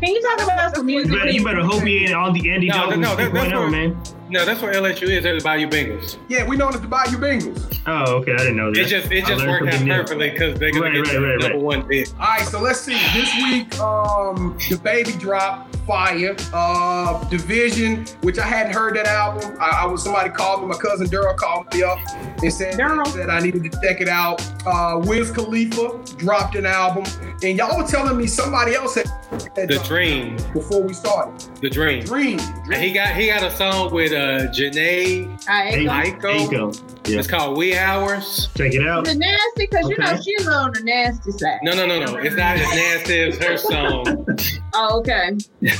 [0.00, 1.12] Can you talk about some You music?
[1.18, 3.60] better, you better hope he ain't on the Andy No, Dalton no, that- that's 2.0,
[3.60, 3.96] what- man.
[4.28, 5.22] No, that's what LSU is.
[5.22, 6.16] They're the Bayou Bengals.
[6.28, 7.80] Yeah, we know it's the Bayou Bengals.
[7.86, 8.80] Oh, okay, I didn't know that.
[8.80, 11.20] It just it I just worked out perfectly because they're gonna Right, get right, the
[11.20, 11.62] right, number right.
[11.62, 12.08] one pick.
[12.18, 12.98] All right, so let's see.
[13.14, 16.34] This week, um, the baby drop fire.
[16.52, 19.56] Uh, Division, which I hadn't heard that album.
[19.60, 20.66] I, I was somebody called me.
[20.68, 21.98] My cousin Daryl called me up
[22.42, 23.06] and said Daryl.
[23.14, 24.42] that I needed to check it out.
[24.66, 27.04] Uh, Wiz Khalifa dropped an album,
[27.44, 29.06] and y'all were telling me somebody else had,
[29.56, 31.44] had The Dream, before we started.
[31.60, 32.04] The Dream.
[32.04, 32.38] Dream.
[32.66, 36.48] And he got he got a song with uh Jhené I Hey, ain't gonna- Aiko.
[36.48, 37.08] Aiko.
[37.08, 37.18] Yeah.
[37.18, 38.48] It's called We Hours.
[38.56, 39.04] Check it out.
[39.06, 39.38] The nasty,
[39.70, 41.60] because you know she's on the nasty side.
[41.62, 42.16] No, no, no, no.
[42.16, 44.26] It's not as nasty as her song.
[44.74, 45.36] Oh, okay.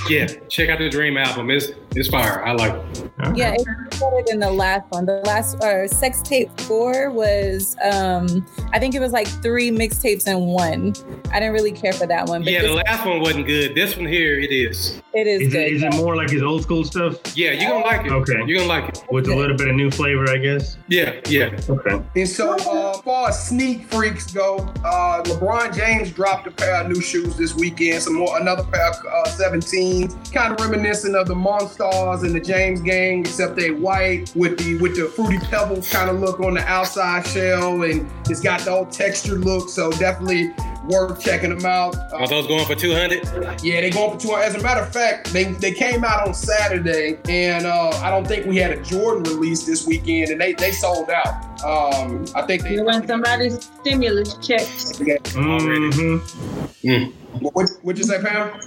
[0.08, 1.50] Yeah, check out the Dream album.
[1.50, 2.44] It's it's fire.
[2.46, 3.10] I like it.
[3.20, 3.36] All right.
[3.36, 5.04] Yeah, it's better than the last one.
[5.04, 10.26] The last or sex tape four was um I think it was like three mixtapes
[10.26, 10.94] in one.
[11.32, 13.74] I didn't really care for that one, but Yeah, the last one wasn't good.
[13.74, 15.02] This one here, it is.
[15.16, 15.62] It is Is good.
[15.62, 18.12] it, is it more like his old school stuff Yeah, you're gonna like it.
[18.12, 18.42] Okay.
[18.46, 19.02] You're gonna like it.
[19.10, 20.76] with a little bit of new flavor, I guess?
[20.88, 21.58] Yeah, yeah.
[21.68, 22.02] Okay.
[22.16, 26.74] And so, uh, as far as sneak freaks go, uh, LeBron James dropped a pair
[26.82, 28.02] of new shoes this weekend.
[28.02, 32.40] Some more, another pair of uh, 17s, kind of reminiscent of the Monstars and the
[32.40, 36.54] James Gang, except they white with the with the fruity pebbles kind of look on
[36.54, 39.68] the outside shell, and it's got the old textured look.
[39.68, 40.50] So definitely
[40.89, 41.95] worth checking them out.
[42.12, 43.24] Uh, Are those going for 200?
[43.62, 44.43] yeah, they going for 200.
[44.45, 48.26] As a matter of fact, they, they came out on Saturday, and uh, I don't
[48.26, 51.34] think we had a Jordan release this weekend, and they, they sold out.
[51.64, 52.74] Um, I think they.
[52.74, 54.93] You want somebody's stimulus checks.
[54.99, 56.97] Mm-hmm.
[57.41, 58.61] What What would you say, Pam?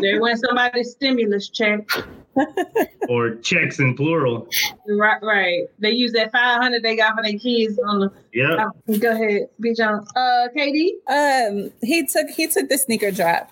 [0.00, 1.80] They want somebody's stimulus check.
[3.08, 4.46] Or checks in plural.
[4.86, 5.62] Right, right.
[5.78, 8.12] They use that five hundred they got for their kids on the.
[8.34, 8.58] Yep.
[8.88, 9.72] Oh, go ahead, B.
[9.74, 10.06] Jones.
[10.14, 10.96] Uh, Katie.
[11.08, 13.50] Um, he took he took the sneaker drop.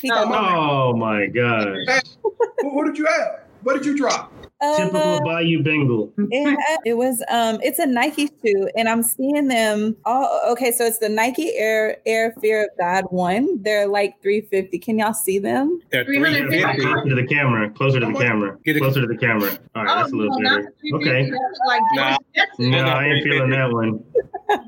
[0.00, 1.76] He got- Oh my god.
[1.86, 3.40] What, what did you have?
[3.62, 4.32] What did you drop?
[4.62, 6.12] Typical Uh, Bayou Bengal.
[6.16, 10.84] it, it was um it's a Nike shoe and I'm seeing them all okay so
[10.86, 15.38] it's the Nike Air Air Fear of God one they're like 350 can y'all see
[15.38, 16.56] them They're 350.
[16.56, 16.82] 350.
[16.82, 17.70] Closer to the camera.
[17.70, 18.58] Closer to the camera.
[18.64, 19.58] Get Closer to the camera.
[19.74, 20.62] All right, that's a little Oh, no, better.
[20.62, 21.10] not the 350.
[21.10, 21.30] Okay.
[21.30, 22.16] That's Like Nah.
[22.58, 24.02] No, I ain't feeling that one.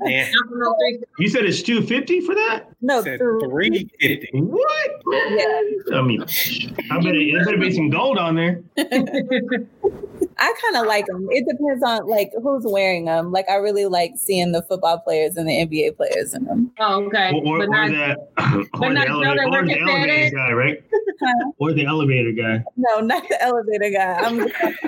[0.05, 0.29] Yeah.
[0.31, 1.07] Not from no 350.
[1.23, 2.65] You said it's 250 for that?
[2.81, 4.29] no three- 350.
[4.41, 4.91] What?
[5.31, 6.21] yeah I mean,
[6.91, 8.61] I bet it, there better be some gold on there.
[10.41, 13.85] I kind of like them it depends on like who's wearing them like I really
[13.85, 17.31] like seeing the football players and the NBA players in them Oh, okay.
[17.33, 18.17] Or, or, but or not, that,
[18.73, 20.83] or the not elevator, that or the elevator guy, right?
[21.57, 22.63] Or the elevator guy.
[22.77, 24.85] no not the elevator guy I'm the elevator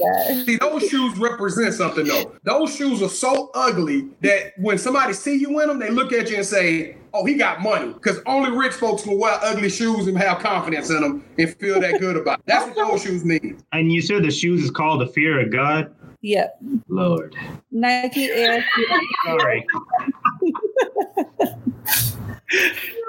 [0.00, 2.34] guy See, those shoes represent something though.
[2.42, 6.30] Those shoes are so ugly that when somebody see you in them, they look at
[6.30, 10.06] you and say, "Oh, he got money." Because only rich folks will wear ugly shoes
[10.06, 12.38] and have confidence in them and feel that good about.
[12.40, 12.46] It.
[12.46, 13.62] That's what those shoes mean.
[13.72, 15.94] And you said the shoes is called the fear of God?
[16.20, 17.36] yep Lord.
[17.70, 19.66] Nike Air Fear Sorry.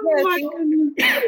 [0.04, 1.24] oh my goodness.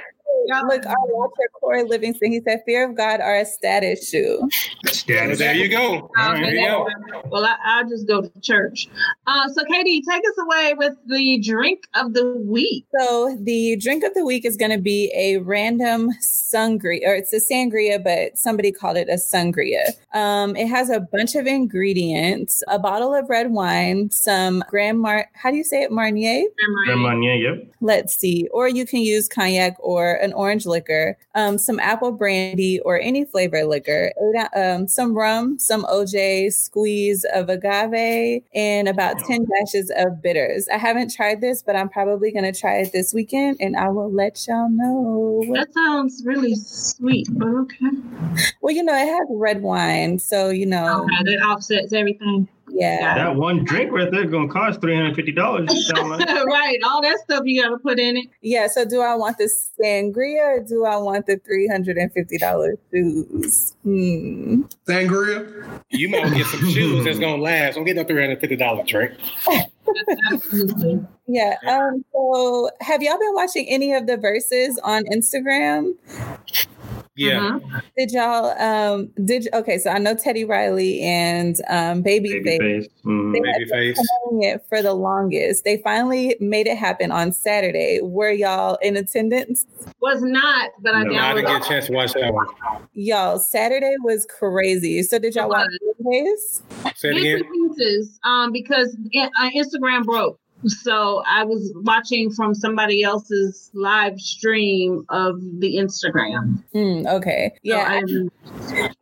[0.48, 4.50] Y'all- look, our watcher Corey Livingston, he said, "Fear of God are a status shoe."
[4.88, 5.40] Status.
[5.40, 6.10] there you go.
[6.18, 6.88] All right, there you go.
[7.30, 8.88] Well, I, I'll just go to church.
[9.28, 12.86] Uh, so, Katie, take us away with the drink of the week.
[13.00, 17.34] So the drink of the week is going to be a random sangria, or it's
[17.34, 19.92] a sangria, but somebody called it a sangria.
[20.14, 25.30] Um, it has a bunch of ingredients: a bottle of red wine, some Grand Mar.
[25.34, 26.44] How do you say it, Marnier?
[26.86, 27.68] Grand Marnier, yep.
[27.82, 28.48] Let's see.
[28.52, 33.26] Or you can use cognac or an orange liquor, um, some apple brandy or any
[33.26, 34.12] flavor liquor,
[34.56, 40.68] um, some rum, some OJ, squeeze of agave, and about 10 dashes of bitters.
[40.72, 43.90] I haven't tried this, but I'm probably going to try it this weekend and I
[43.90, 45.44] will let y'all know.
[45.54, 47.90] That sounds really sweet, but okay.
[48.62, 50.20] Well, you know, it has red wine.
[50.20, 52.48] So, you know, Okay, that offsets everything.
[52.90, 53.16] Yeah.
[53.16, 55.70] That one drink right there gonna cost three hundred fifty dollars.
[55.96, 58.26] right, all that stuff you got to put in it.
[58.42, 58.68] Yeah.
[58.68, 63.76] So, do I want the sangria or do I want the $350 shoes?
[63.84, 64.64] Hmm.
[64.88, 65.82] Sangria.
[65.90, 67.76] You might get some shoes that's gonna last.
[67.76, 69.14] Don't get no three hundred fifty dollar drink.
[70.32, 71.06] Absolutely.
[71.28, 71.56] Yeah.
[71.66, 75.94] Um, so have y'all been watching any of the verses on Instagram?
[77.16, 77.58] Yeah.
[77.58, 77.82] Uh-huh.
[77.98, 82.88] Did y'all um did okay, so I know Teddy Riley and um Babyface Babyface.
[83.04, 83.34] Mhm.
[83.34, 84.00] They Baby face.
[84.42, 85.66] it for the longest.
[85.66, 88.00] They finally made it happen on Saturday.
[88.02, 89.66] Were y'all in attendance?
[90.00, 92.48] Was not, but I No, I didn't downloaded get a chance to watch that one.
[92.94, 95.04] Y'all, Saturday was crazy.
[95.04, 95.68] So did y'all watch
[96.02, 96.62] Babyface?
[96.96, 97.44] Say it again.
[97.76, 98.96] pieces um, because
[99.54, 100.40] Instagram broke.
[100.68, 106.62] So I was watching from somebody else's live stream of the Instagram.
[106.74, 107.52] Hmm, okay.
[107.56, 108.02] So Yeah.
[108.04, 108.28] I-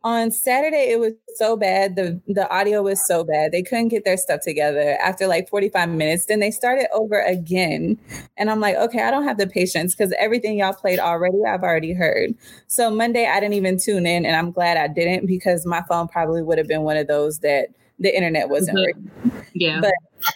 [0.03, 1.95] on Saturday it was so bad.
[1.95, 3.51] The the audio was so bad.
[3.51, 6.25] They couldn't get their stuff together after like 45 minutes.
[6.25, 7.97] Then they started over again.
[8.37, 11.63] And I'm like, okay, I don't have the patience because everything y'all played already, I've
[11.63, 12.33] already heard.
[12.67, 16.07] So Monday I didn't even tune in and I'm glad I didn't because my phone
[16.07, 17.67] probably would have been one of those that
[17.99, 18.81] the internet wasn't Mhm.
[18.85, 19.11] working.
[19.53, 19.79] yeah.
[19.81, 19.93] But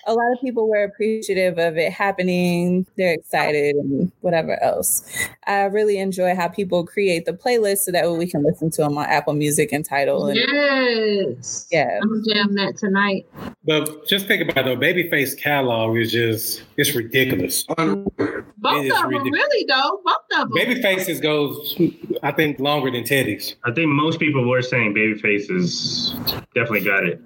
[0.07, 2.85] a lot of people were appreciative of it happening.
[2.97, 5.03] They're excited and whatever else.
[5.47, 8.81] I really enjoy how people create the playlist so that way we can listen to
[8.81, 10.27] them on Apple Music and Tidal.
[10.27, 11.67] And yes.
[11.71, 11.99] Yeah.
[12.01, 13.25] I'm gonna jam that tonight.
[13.65, 17.63] But just think about it though, Babyface catalog is just it's ridiculous.
[17.63, 19.31] Both It is of them, ridiculous.
[19.31, 20.01] really though.
[20.05, 20.57] Both of them.
[20.57, 21.75] Babyfaces goes,
[22.23, 23.55] I think, longer than Teddy's.
[23.65, 26.13] I think most people were saying Babyface is
[26.55, 27.21] definitely got it.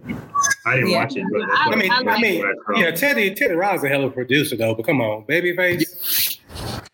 [0.65, 0.97] I didn't Yeah.
[1.03, 2.46] watch it, but I- I mean, I I, like mean, what I saw.
[2.75, 4.75] Yeah, Teddy, Teddy Riley's a hell of a producer though.
[4.75, 6.39] But come on, Babyface.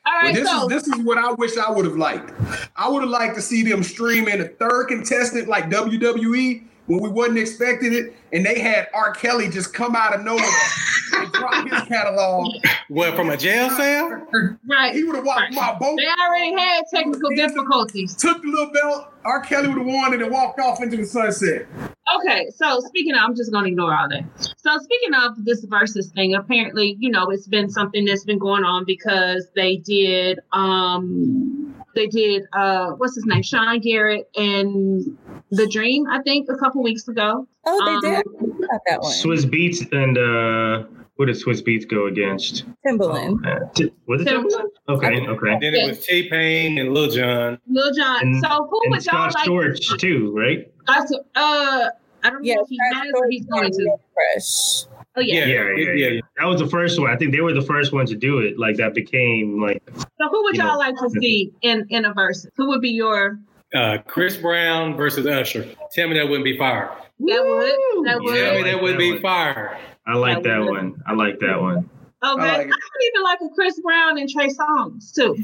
[0.06, 2.32] All Well, this so is this is what I wish I would have liked.
[2.76, 7.02] I would have liked to see them stream in a third contestant like WWE when
[7.02, 9.14] we wasn't expecting it, and they had R.
[9.14, 10.54] Kelly just come out of nowhere and
[11.32, 12.54] drop his catalog.
[12.90, 14.28] What from a jail cell?
[14.70, 14.94] right.
[14.94, 18.16] He would have walked my boat, They already had technical difficulties.
[18.16, 19.08] took the little belt.
[19.26, 19.40] R.
[19.40, 21.66] Kelly would have won, and then walked off into the sunset.
[22.20, 24.26] Okay, so speaking of, I'm just going to ignore all that.
[24.58, 28.66] So speaking of this versus thing, apparently, you know, it's been something that's been going
[28.66, 35.18] on because they did, um, they did, uh, what's his name, Sean Garrett and
[35.52, 37.48] The Dream, I think, a couple weeks ago.
[37.66, 38.26] Oh, they Um, did.
[38.74, 39.12] I that one.
[39.14, 42.66] Swizz Beatz and uh, who did Swizz Beatz go against?
[42.86, 43.74] Timbaland.
[43.76, 44.50] T- was it Timbaland?
[44.90, 44.90] Timbaland?
[44.90, 45.58] Okay, okay.
[45.62, 47.60] Then it was T Pain and Lil Jon.
[47.68, 48.22] Lil Jon.
[48.22, 49.48] And- so who And would y'all Scott like?
[49.48, 50.72] Storch too, right?
[50.88, 51.90] I uh,
[52.26, 53.84] I don't Yeah, know if he Scott has or he's going to.
[53.90, 54.86] Red Fresh.
[55.16, 55.46] Oh yeah.
[55.46, 56.22] Yeah, yeah, yeah, yeah, yeah.
[56.40, 57.10] That was the first one.
[57.12, 58.58] I think they were the first one to do it.
[58.58, 60.80] Like that became like So who would You y'all know.
[60.80, 62.48] like to see in in a verse?
[62.58, 63.40] Who would be your?
[63.76, 65.68] Uh, Chris Brown versus Usher.
[65.94, 66.90] Tell me that wouldn't be fire.
[67.20, 68.06] That would.
[68.08, 68.36] That would.
[68.36, 69.78] Yeah, Tell me I that would be fire.
[70.06, 71.02] I like That that one.
[71.08, 71.90] I like that one.
[72.26, 72.42] Okay.
[72.42, 72.70] I I, like it.
[72.70, 75.36] would even like a Chris Brown and Trey Songz too.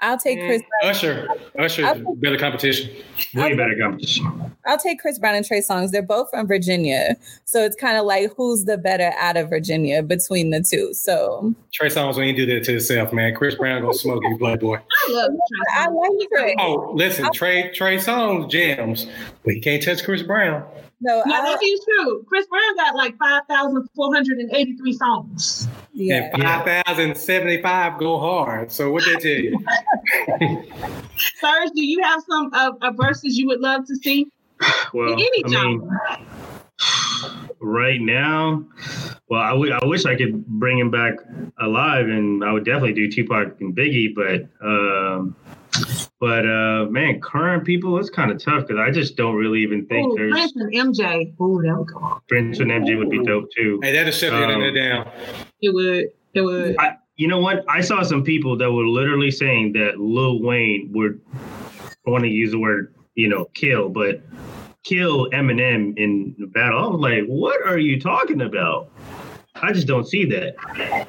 [0.00, 0.62] I'll take Chris.
[0.82, 1.28] Usher.
[1.58, 2.90] Usher better competition.
[3.34, 3.54] Way Okay.
[3.54, 4.50] better competition.
[4.66, 5.90] I'll take Chris Brown and Trey Songz.
[5.90, 10.02] They're both from Virginia, so it's kind of like who's the better out of Virginia
[10.02, 10.94] between the two.
[10.94, 13.34] So Trey Songz ain't do that to himself, man.
[13.34, 14.76] Chris Brown gonna smoke you, playboy.
[14.78, 16.18] I love Trey I Songz.
[16.18, 16.56] like Trey.
[16.58, 19.06] Oh, listen, Trey Trey Songz jams,
[19.44, 20.64] but he can't touch Chris Brown.
[21.04, 22.24] No, No, I, that is true.
[22.26, 25.68] Chris Brown got like five thousand four hundred and eighty-three songs.
[25.92, 26.30] yeah.
[26.32, 28.72] And five thousand seventy five go hard.
[28.72, 29.58] So what they tell you?
[31.40, 34.26] Serge, do you have some uh, uh, verses you would love to see
[34.92, 35.90] Well, in any I mean,
[37.60, 38.64] right now,
[39.28, 41.14] well, I I wish I could bring him back
[41.60, 45.36] alive, and I would definitely do Tupac and Biggie, but um,
[46.20, 49.86] but uh, man, current people, it's kind of tough because I just don't really even
[49.86, 51.40] think Ooh, there's Prince and MJ.
[51.40, 52.20] Ooh, that would go.
[52.28, 53.80] Prince and MJ would be dope too.
[53.82, 55.10] Hey, that'll shut the Um, internet down.
[55.60, 56.06] It would.
[56.34, 56.76] It would.
[56.78, 57.64] I, You know what?
[57.68, 61.20] I saw some people that were literally saying that Lil Wayne would
[62.06, 64.20] I want to use the word, you know, kill, but
[64.84, 66.78] kill Eminem in the battle.
[66.78, 68.90] I was like, what are you talking about?
[69.54, 70.54] I just don't see that.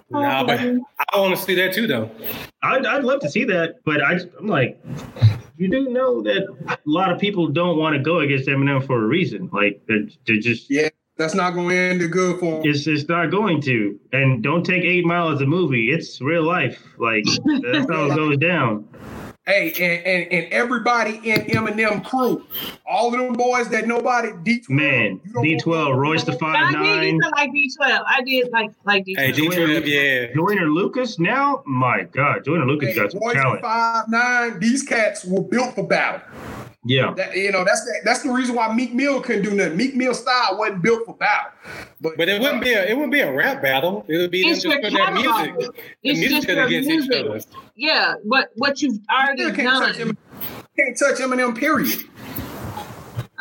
[0.10, 2.10] Nah, but I want to see that too, though.
[2.66, 4.84] I'd, I'd love to see that, but I, I'm like,
[5.58, 9.04] you do know that a lot of people don't want to go against Eminem for
[9.04, 9.50] a reason.
[9.54, 12.62] Like they're, they're just Yeah, that's not going to end the good for him.
[12.66, 14.00] it's it's not going to.
[14.12, 15.92] And don't take Eight Mile as a movie.
[15.92, 16.84] It's real life.
[16.98, 18.88] Like that's how it goes down.
[19.48, 22.44] Hey, and, and, and everybody in Eminem crew,
[22.84, 24.70] all of them boys that nobody D12.
[24.70, 28.04] Man, D12, Royce the I Five did Nine, used to like D12.
[28.08, 29.18] I did like like D12.
[29.18, 30.34] Hey, D12, yeah.
[30.34, 31.20] Joyner Lucas.
[31.20, 33.62] Now, my God, Joyner Lucas Hey, got some Royce the talent.
[33.62, 34.60] Five Nine.
[34.60, 36.22] These cats were built for battle.
[36.88, 39.76] Yeah, That, you know, that's the, that's the reason why Meek Mill couldn't do nothing.
[39.76, 41.52] Meek Mill style wasn't built for battle.
[42.00, 44.06] But, But it wouldn't be a it wouldn't be a rap battle.
[44.08, 45.56] It would be them It's just your putting their catalog.
[45.58, 45.76] music.
[46.04, 47.12] The It's music just good against music.
[47.14, 47.40] each other.
[47.76, 50.08] Yeah, but what you've already still can't touch done.
[50.10, 50.18] Eminem.
[50.78, 51.58] Can't touch Eminem.
[51.58, 52.04] Period.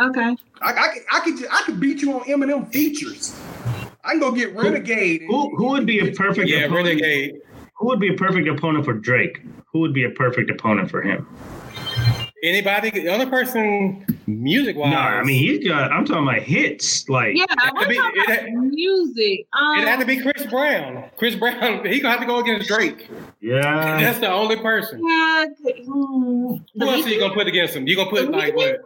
[0.00, 0.36] Okay.
[0.62, 3.38] I, I, could, I could I could beat you on Eminem features.
[4.04, 5.20] I can go get Renegade.
[5.22, 6.86] and- who who would be a perfect Yeah, opponent?
[6.86, 7.34] Renegade.
[7.76, 9.42] Who would be a perfect opponent for Drake?
[9.72, 11.26] Who would be a perfect opponent for him?
[12.44, 12.90] Anybody?
[12.90, 14.92] The other person, music wise.
[14.92, 15.90] No, I mean he's got.
[15.90, 17.08] I'm talking about hits.
[17.08, 19.46] Like Yeah, had to we're be- talking it about had- music.
[19.58, 21.04] Um, it had to be Chris Brown.
[21.16, 23.08] Chris Brown, he gonna have to go against Drake.
[23.40, 25.00] yeah, That's the only person.
[25.06, 25.46] Yeah,
[25.88, 27.88] mm, Who else are you gonna put against him?
[27.88, 28.80] You gonna put The like what?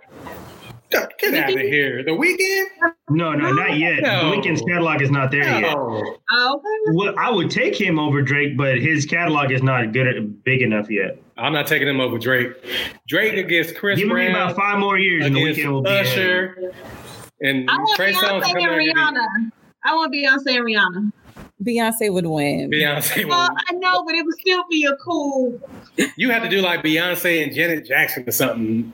[0.90, 2.02] Get out of here.
[2.02, 2.92] The Weeknd?
[3.10, 4.00] no, no, not yet.
[4.02, 4.30] No.
[4.30, 5.74] The Weeknd's catalog is not there yet.
[5.76, 6.16] Oh,
[6.56, 6.94] okay.
[6.96, 10.90] Well, I would take him over Drake, but his catalog is not good, big enough
[10.90, 11.20] yet.
[11.36, 12.52] I'm not taking him over Drake.
[13.06, 14.30] Drake against Chris Give me Brown.
[14.30, 16.06] about five more years, and the against Weeknd will be ahead.
[16.06, 16.72] Usher.
[17.40, 19.50] And I want Trey Songz Beyonce coming and Rihanna.
[19.84, 21.12] I want Beyonce and Rihanna.
[21.62, 22.70] Beyonce would win.
[22.70, 23.28] be Beyonce.
[23.28, 25.60] Well, I know, but it would still be a cool.
[26.16, 28.92] You have to do like Beyonce and Janet Jackson or something.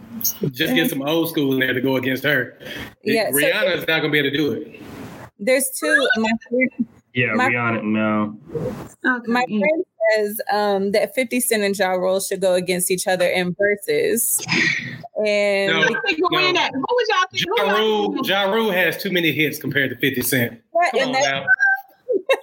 [0.50, 2.58] Just get some old school in there to go against her.
[3.02, 4.80] Yeah, so- Rihanna's not gonna be able to do it.
[5.38, 6.08] There's two.
[6.16, 6.30] My
[7.12, 7.82] Yeah, My- Rihanna.
[7.84, 8.38] No,
[9.26, 9.58] my yeah.
[9.58, 9.84] friend
[10.16, 14.44] says um, that 50 Cent and Ja Rule should go against each other in verses.
[15.26, 15.82] And No.
[15.82, 16.38] Who you No.
[16.38, 17.44] Who was y'all think?
[17.46, 20.60] Who Ja Rule, ja Rule has too many hits compared to 50 Cent.
[20.70, 20.90] What?
[20.92, 21.46] Come on that- now.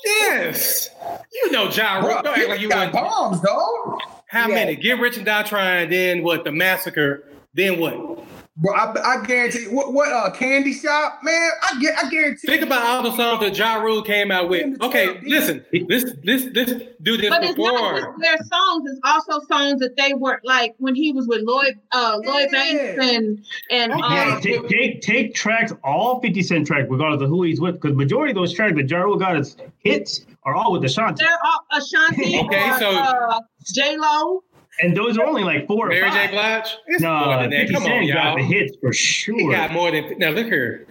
[0.06, 0.90] Yes.
[1.34, 2.08] You know Ja Rule.
[2.14, 4.00] Bro, Don't act like you got want bombs, dog.
[4.28, 4.56] how Yeah.
[4.56, 4.76] many?
[4.76, 6.44] Get rich and die trying, then what?
[6.44, 8.24] The massacre, then what?
[8.62, 9.66] Bro, I, I guarantee.
[9.70, 11.50] What what uh candy shop, man?
[11.64, 11.98] I get.
[12.04, 12.46] I guarantee.
[12.48, 14.80] Think about all the songs that Ja Rule came out with.
[14.82, 18.84] Okay, listen, this this this do this But it's not just their songs.
[18.92, 22.96] It's also songs that they were like when he was with Lloyd, uh, Lloyd Yeah.
[22.96, 24.02] Banks and and Okay.
[24.14, 24.36] yeah.
[24.36, 27.98] um, Take, take take tracks, all 50 Cent tracks, regardless of who he's with, because
[27.98, 31.38] majority of those tracks that Ja Rule got as hits are all with Ashanti, they're
[31.46, 33.40] all Ashanti Okay, or so- uh,
[33.74, 34.44] J Lo.
[34.82, 36.30] And those are only like four or Mary five.
[36.30, 36.36] J.
[36.36, 36.76] Blige?
[36.88, 37.60] It's more No, than that.
[37.68, 38.36] 50 Come on, got y'all.
[38.38, 39.36] the hits for sure.
[39.36, 39.52] He sure.
[39.52, 40.30] got more than now.
[40.32, 40.88] Look here,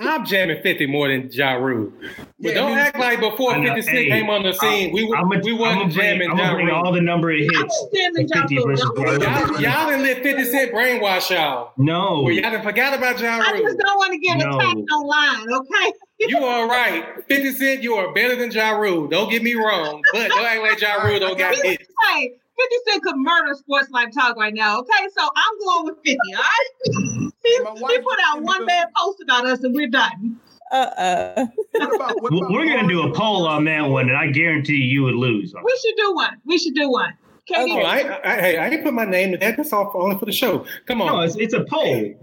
[0.00, 1.92] I'm jamming 50 more than Ja Rule.
[2.00, 3.66] But Yeah, don't me- act like before I know.
[3.74, 6.54] 50 Cent Hey, came on the scene, we, I'm we wasn't jamming I'm Ja gonna
[6.56, 7.86] bring all the number of hits.
[7.94, 8.66] jamming Ja 50 Rule.
[8.66, 11.72] versus Y'all, y'all didn't let 50 Cent brainwash y'all.
[11.76, 14.56] No, Well, y'all done forgot about Ja I just don't want to get No.
[14.58, 15.92] attacked online, okay?
[16.18, 17.04] You are right.
[17.28, 19.06] 50 Cent, you are better than Ja Rule.
[19.06, 20.02] Don't get me wrong.
[20.12, 21.86] But don't act like Ja Rule don't got hits.
[22.12, 25.08] Hey, 50 Cent could murder Sports Life Talk right now, okay?
[25.16, 27.32] So I'm going with 50, all right?
[27.44, 27.50] he,
[27.94, 30.38] he put out one bad post about us and we're done.
[30.72, 31.46] uh-uh.
[31.72, 34.28] What about, what We- about we're gonna do a poll on that one, and I
[34.28, 35.54] guarantee you would lose.
[35.64, 36.36] We should do one.
[36.44, 37.14] We should do one.
[37.46, 39.56] Katie, Oh, I, I, hey, I didn't put my name in that.
[39.56, 40.64] That's all for, only for the show.
[40.86, 41.24] Come No, on.
[41.24, 42.14] it's, it's a poll.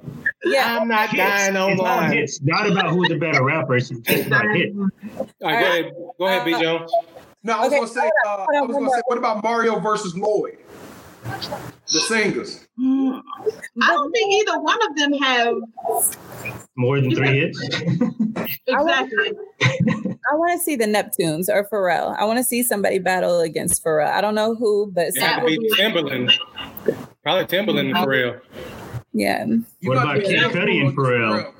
[0.45, 0.77] Yeah.
[0.79, 1.17] I'm not Hits.
[1.17, 2.11] dying It's all online.
[2.13, 3.75] hits, not about who's a better rapper.
[3.75, 4.73] It's just about hits.
[4.77, 4.87] All
[5.41, 5.91] right, go ahead.
[6.19, 6.51] Go ahead, B.
[6.61, 6.91] Jones.
[7.43, 8.11] No, I was Okay, gonna say.
[8.25, 9.01] Uh, I was gonna say.
[9.07, 10.57] What about Mario versus Lloyd?
[11.23, 12.67] The singers.
[12.79, 13.21] I
[13.93, 15.55] don't think either one of them have
[16.75, 17.61] More than three hits.
[18.67, 19.31] exactly.
[20.29, 22.15] I want to see the Neptunes or Pharrell.
[22.17, 24.09] I want to see somebody battle against Pharrell.
[24.09, 26.31] I don't know who, but It had to be Timbaland.
[27.23, 28.39] Probably Timbaland for real.
[29.13, 29.45] yeah.
[29.83, 31.53] What about Kid careful Cudi and Pharrell?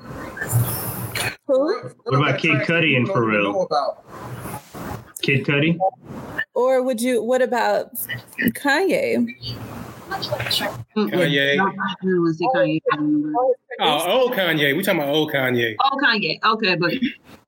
[1.46, 1.82] Who?
[2.04, 3.96] What about Kid tracks Cudi and people don't even Pharrell?
[5.26, 5.44] Know about.
[5.44, 5.78] Kid Cudi.
[6.54, 7.22] Or would you?
[7.22, 7.94] What about
[8.54, 9.26] Kanye?
[10.10, 11.58] Kanye.
[12.02, 12.48] Who was it?
[12.54, 12.80] Kanye.
[12.94, 14.76] Oh, oh old Kanye.
[14.76, 15.76] We talking about old Kanye.
[15.80, 16.38] Oh, Kanye.
[16.44, 16.92] Okay, but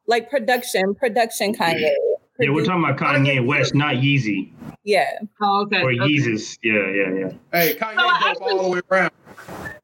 [0.07, 1.93] Like production, production Kanye.
[2.39, 4.51] Yeah, we're talking about Kanye West, not Yeezy
[4.85, 5.19] Yeah.
[5.43, 5.83] oh, okay.
[5.83, 5.99] or okay.
[5.99, 6.59] Yeezus.
[6.63, 7.33] Yeah, yeah, yeah.
[7.53, 9.13] Hey, Kanye So I dope actually- all the way around.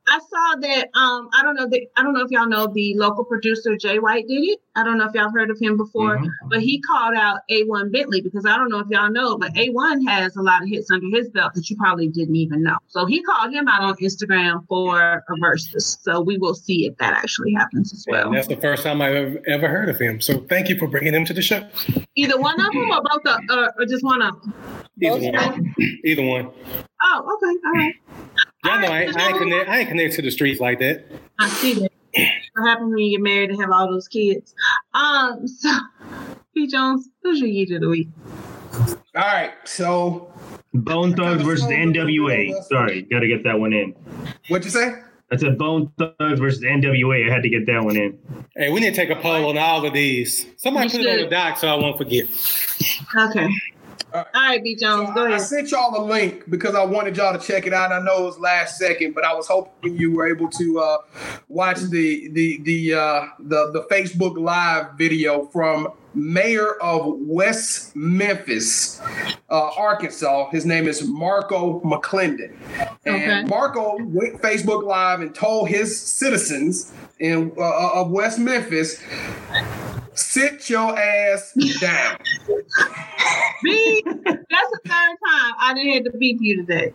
[0.09, 0.89] I saw that.
[0.95, 1.69] Um, I don't know.
[1.69, 4.61] The, I don't know if y'all know the local producer Jay White did it.
[4.77, 6.29] I don't know if y'all heard of him before, Mhm.
[6.49, 10.07] but he called out A1 Bentley because I don't know if y'all know, but A1
[10.07, 12.77] has a lot of hits under his belt that you probably didn't even know.
[12.87, 15.99] So he called him out on Instagram for a versus.
[16.03, 18.29] So we will see if that actually happens as well.
[18.29, 20.21] And that's the first time I've ever, ever heard of him.
[20.21, 21.63] So thank you for bringing him to the show.
[22.15, 24.55] Either one of them or both, of, uh, or just one of them.
[25.03, 25.75] Either one.
[26.05, 26.51] Either one.
[27.03, 27.95] Oh, okay, all right.
[28.67, 29.69] Y'all know I, ain't- I ain't connect.
[29.71, 31.05] I ain't connected to the streets like that.
[31.39, 31.93] I see that.
[32.55, 34.55] What happens when you get married and have all those kids?
[34.95, 35.71] Um, so
[36.55, 36.67] B.
[36.67, 38.09] Jones, who's your yeet of the week?
[39.15, 40.33] All right, so
[40.75, 42.63] Bone Thugs versus NWA.
[42.65, 43.95] Sorry, got to get that one in.
[44.49, 44.93] what you say?
[45.33, 47.29] I said Bone Thugs versus NWA.
[47.29, 48.19] I had to get that one in.
[48.57, 50.47] Hey, we need to take a poll on all of these.
[50.57, 52.25] Somebody We put it on the doc so I won't forget.
[53.31, 53.49] Okay.
[54.15, 54.75] All All right, B.
[54.77, 57.67] Jones, So go I, I sent y'all a link because I wanted y'all to check
[57.67, 57.93] it out.
[57.93, 60.99] I know it was last second, but I was hoping you were able to uh,
[61.49, 69.01] watch the the the uh, the the Facebook Live video from Mayor of West Memphis,
[69.51, 70.49] uh, Arkansas.
[70.51, 72.55] His name is Marco McClendon,
[73.05, 73.45] and Okay.
[73.45, 79.03] Marco went Facebook Live and told his citizens in uh, of West Memphis,
[80.17, 82.19] "Sit your ass down."
[83.63, 86.93] B, that's the third time I didn't have to beat you today.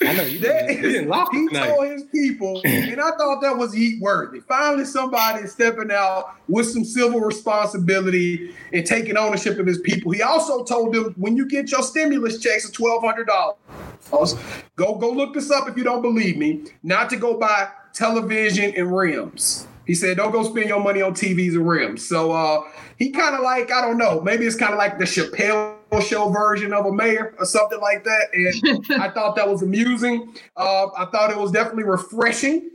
[0.00, 1.66] I know you That didn't, didn't lock he tonight.
[1.68, 4.40] told his people, and I thought that was heat worthy.
[4.40, 10.12] Finally, somebody stepping out with some civil responsibility and taking ownership of his people.
[10.12, 14.36] He also told them, when you get your stimulus checks of twelve hundred dollars,
[14.76, 16.64] go go look this up if you don't believe me.
[16.82, 19.66] Not to go buy television and rims.
[19.88, 22.60] He said, "Don't go spend your money on TVs and rims." So uh,
[22.98, 26.28] he kind of like I don't know, maybe it's kind of like the Chappelle show
[26.28, 28.28] version of a mayor or something like that.
[28.34, 30.34] And I thought that was amusing.
[30.56, 32.70] Uh, I thought it was definitely refreshing.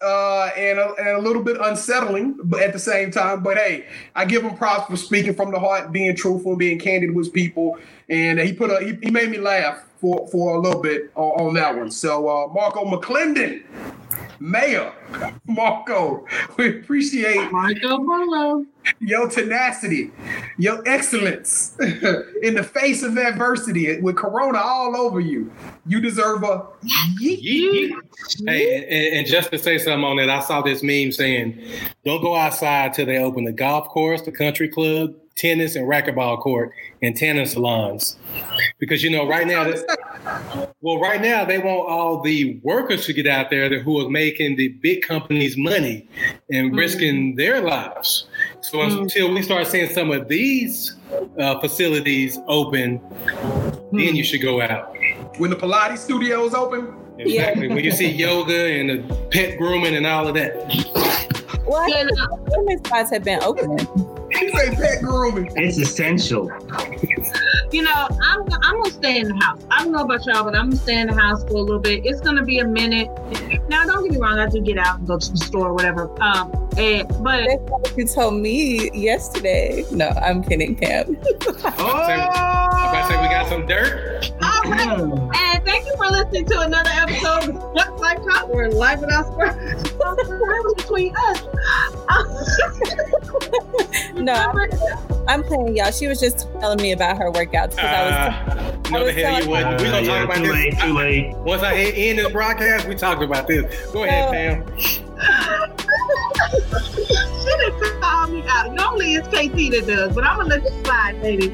[0.00, 3.40] Uh, and, a, and a little bit unsettling, but at the same time.
[3.40, 3.86] But hey,
[4.16, 7.32] I give him props for speaking from the heart, being truthful, and being candid with
[7.32, 7.78] people.
[8.08, 11.46] And he put a he, he made me laugh for for a little bit on,
[11.46, 11.90] on that one.
[11.92, 13.62] So uh, Marco McClendon,
[14.42, 14.92] Mayor
[15.46, 16.26] Marco,
[16.56, 18.66] we appreciate Marco Polo.
[18.98, 20.10] your tenacity,
[20.58, 21.76] your excellence
[22.42, 25.52] in the face of adversity with Corona all over you.
[25.86, 26.66] You deserve a
[27.22, 27.40] yeet.
[27.40, 28.48] Yeet, yeet.
[28.48, 31.64] Hey, and, and just to say something on that, I saw this meme saying,
[32.04, 36.40] "Don't go outside till they open the golf course, the country club, tennis, and racquetball
[36.40, 36.72] court,
[37.02, 38.16] and tennis salons."
[38.78, 39.72] Because you know, right now,
[40.80, 44.10] well, right now they want all the workers to get out there that- who are
[44.10, 46.08] making the big companies money
[46.50, 46.78] and mm-hmm.
[46.78, 48.26] risking their lives.
[48.60, 49.02] So mm-hmm.
[49.02, 50.94] until we start seeing some of these
[51.38, 53.00] uh, facilities open,
[53.92, 54.22] then you hmm.
[54.22, 54.94] should go out.
[55.38, 57.68] When the Pilates studios open, Exactly.
[57.68, 60.54] when you see yoga and the pet grooming and all of that.
[61.66, 63.86] Well, Yeah, I think grooming spots have been opening.
[64.34, 65.50] He say pet grooming.
[65.56, 66.50] It's essential.
[67.72, 69.60] you know, I'm I'm gonna stay in the house.
[69.70, 71.78] I don't know about y'all, but I'm gonna stay in the house for a little
[71.78, 72.04] bit.
[72.04, 73.08] It's gonna be a minute.
[73.68, 74.38] Now, don't get me wrong.
[74.38, 76.10] I do get out and go to the store, or whatever.
[76.22, 79.84] Um, and, but That's what you told me yesterday.
[79.90, 81.16] No, I'm kidding, Cam.
[81.46, 84.30] I'm about say we got some dirt.
[84.80, 85.38] All right.
[85.40, 89.26] And thank you for listening to another episode of What's Life Talk, where life without
[89.26, 91.42] sports was between us.
[94.14, 94.56] No, I'm,
[95.28, 95.90] I'm playing y'all.
[95.90, 98.12] She was just telling me about her workouts because I was.
[98.12, 99.80] Uh, no, I the was hell you telling- wouldn't.
[99.80, 100.52] We're Uh, gonna yeah, talk about too this.
[100.52, 101.36] late, too late.
[101.38, 103.90] Once I end this broadcast, we talked about this.
[103.92, 104.64] Go ahead, No.
[104.64, 105.78] Pam.
[108.22, 108.72] call me out.
[108.72, 111.52] Normally it's KT that does, but I'm gonna let you slide, baby.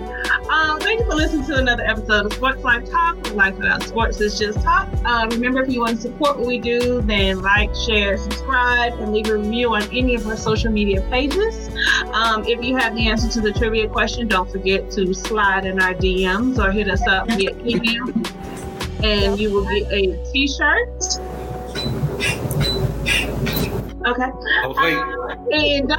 [0.50, 3.34] Um, thank you for listening to another episode of Sports Life Talk.
[3.34, 4.88] Life without sports is just talk.
[5.04, 9.12] Uh, remember, if you want to support what we do, then like, share, subscribe, and
[9.12, 11.70] leave a review on any of our social media pages.
[12.12, 15.80] Um, if you have the answer to the trivia question, don't forget to slide in
[15.80, 18.12] our DMs or hit us up via email,
[19.02, 20.88] and you will get a T-shirt.
[24.06, 24.30] Okay.
[24.64, 25.92] Was uh, and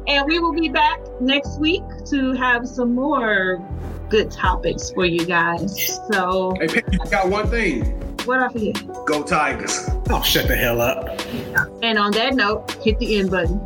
[0.08, 3.60] and we will be back next week to have some more
[4.08, 5.98] good topics for you guys.
[6.12, 7.84] So Hey, got one thing.
[8.24, 8.76] what I forget.
[9.04, 9.88] Go Tigers.
[10.10, 11.20] Oh, shut the hell up.
[11.82, 13.60] And on that note, hit the end button.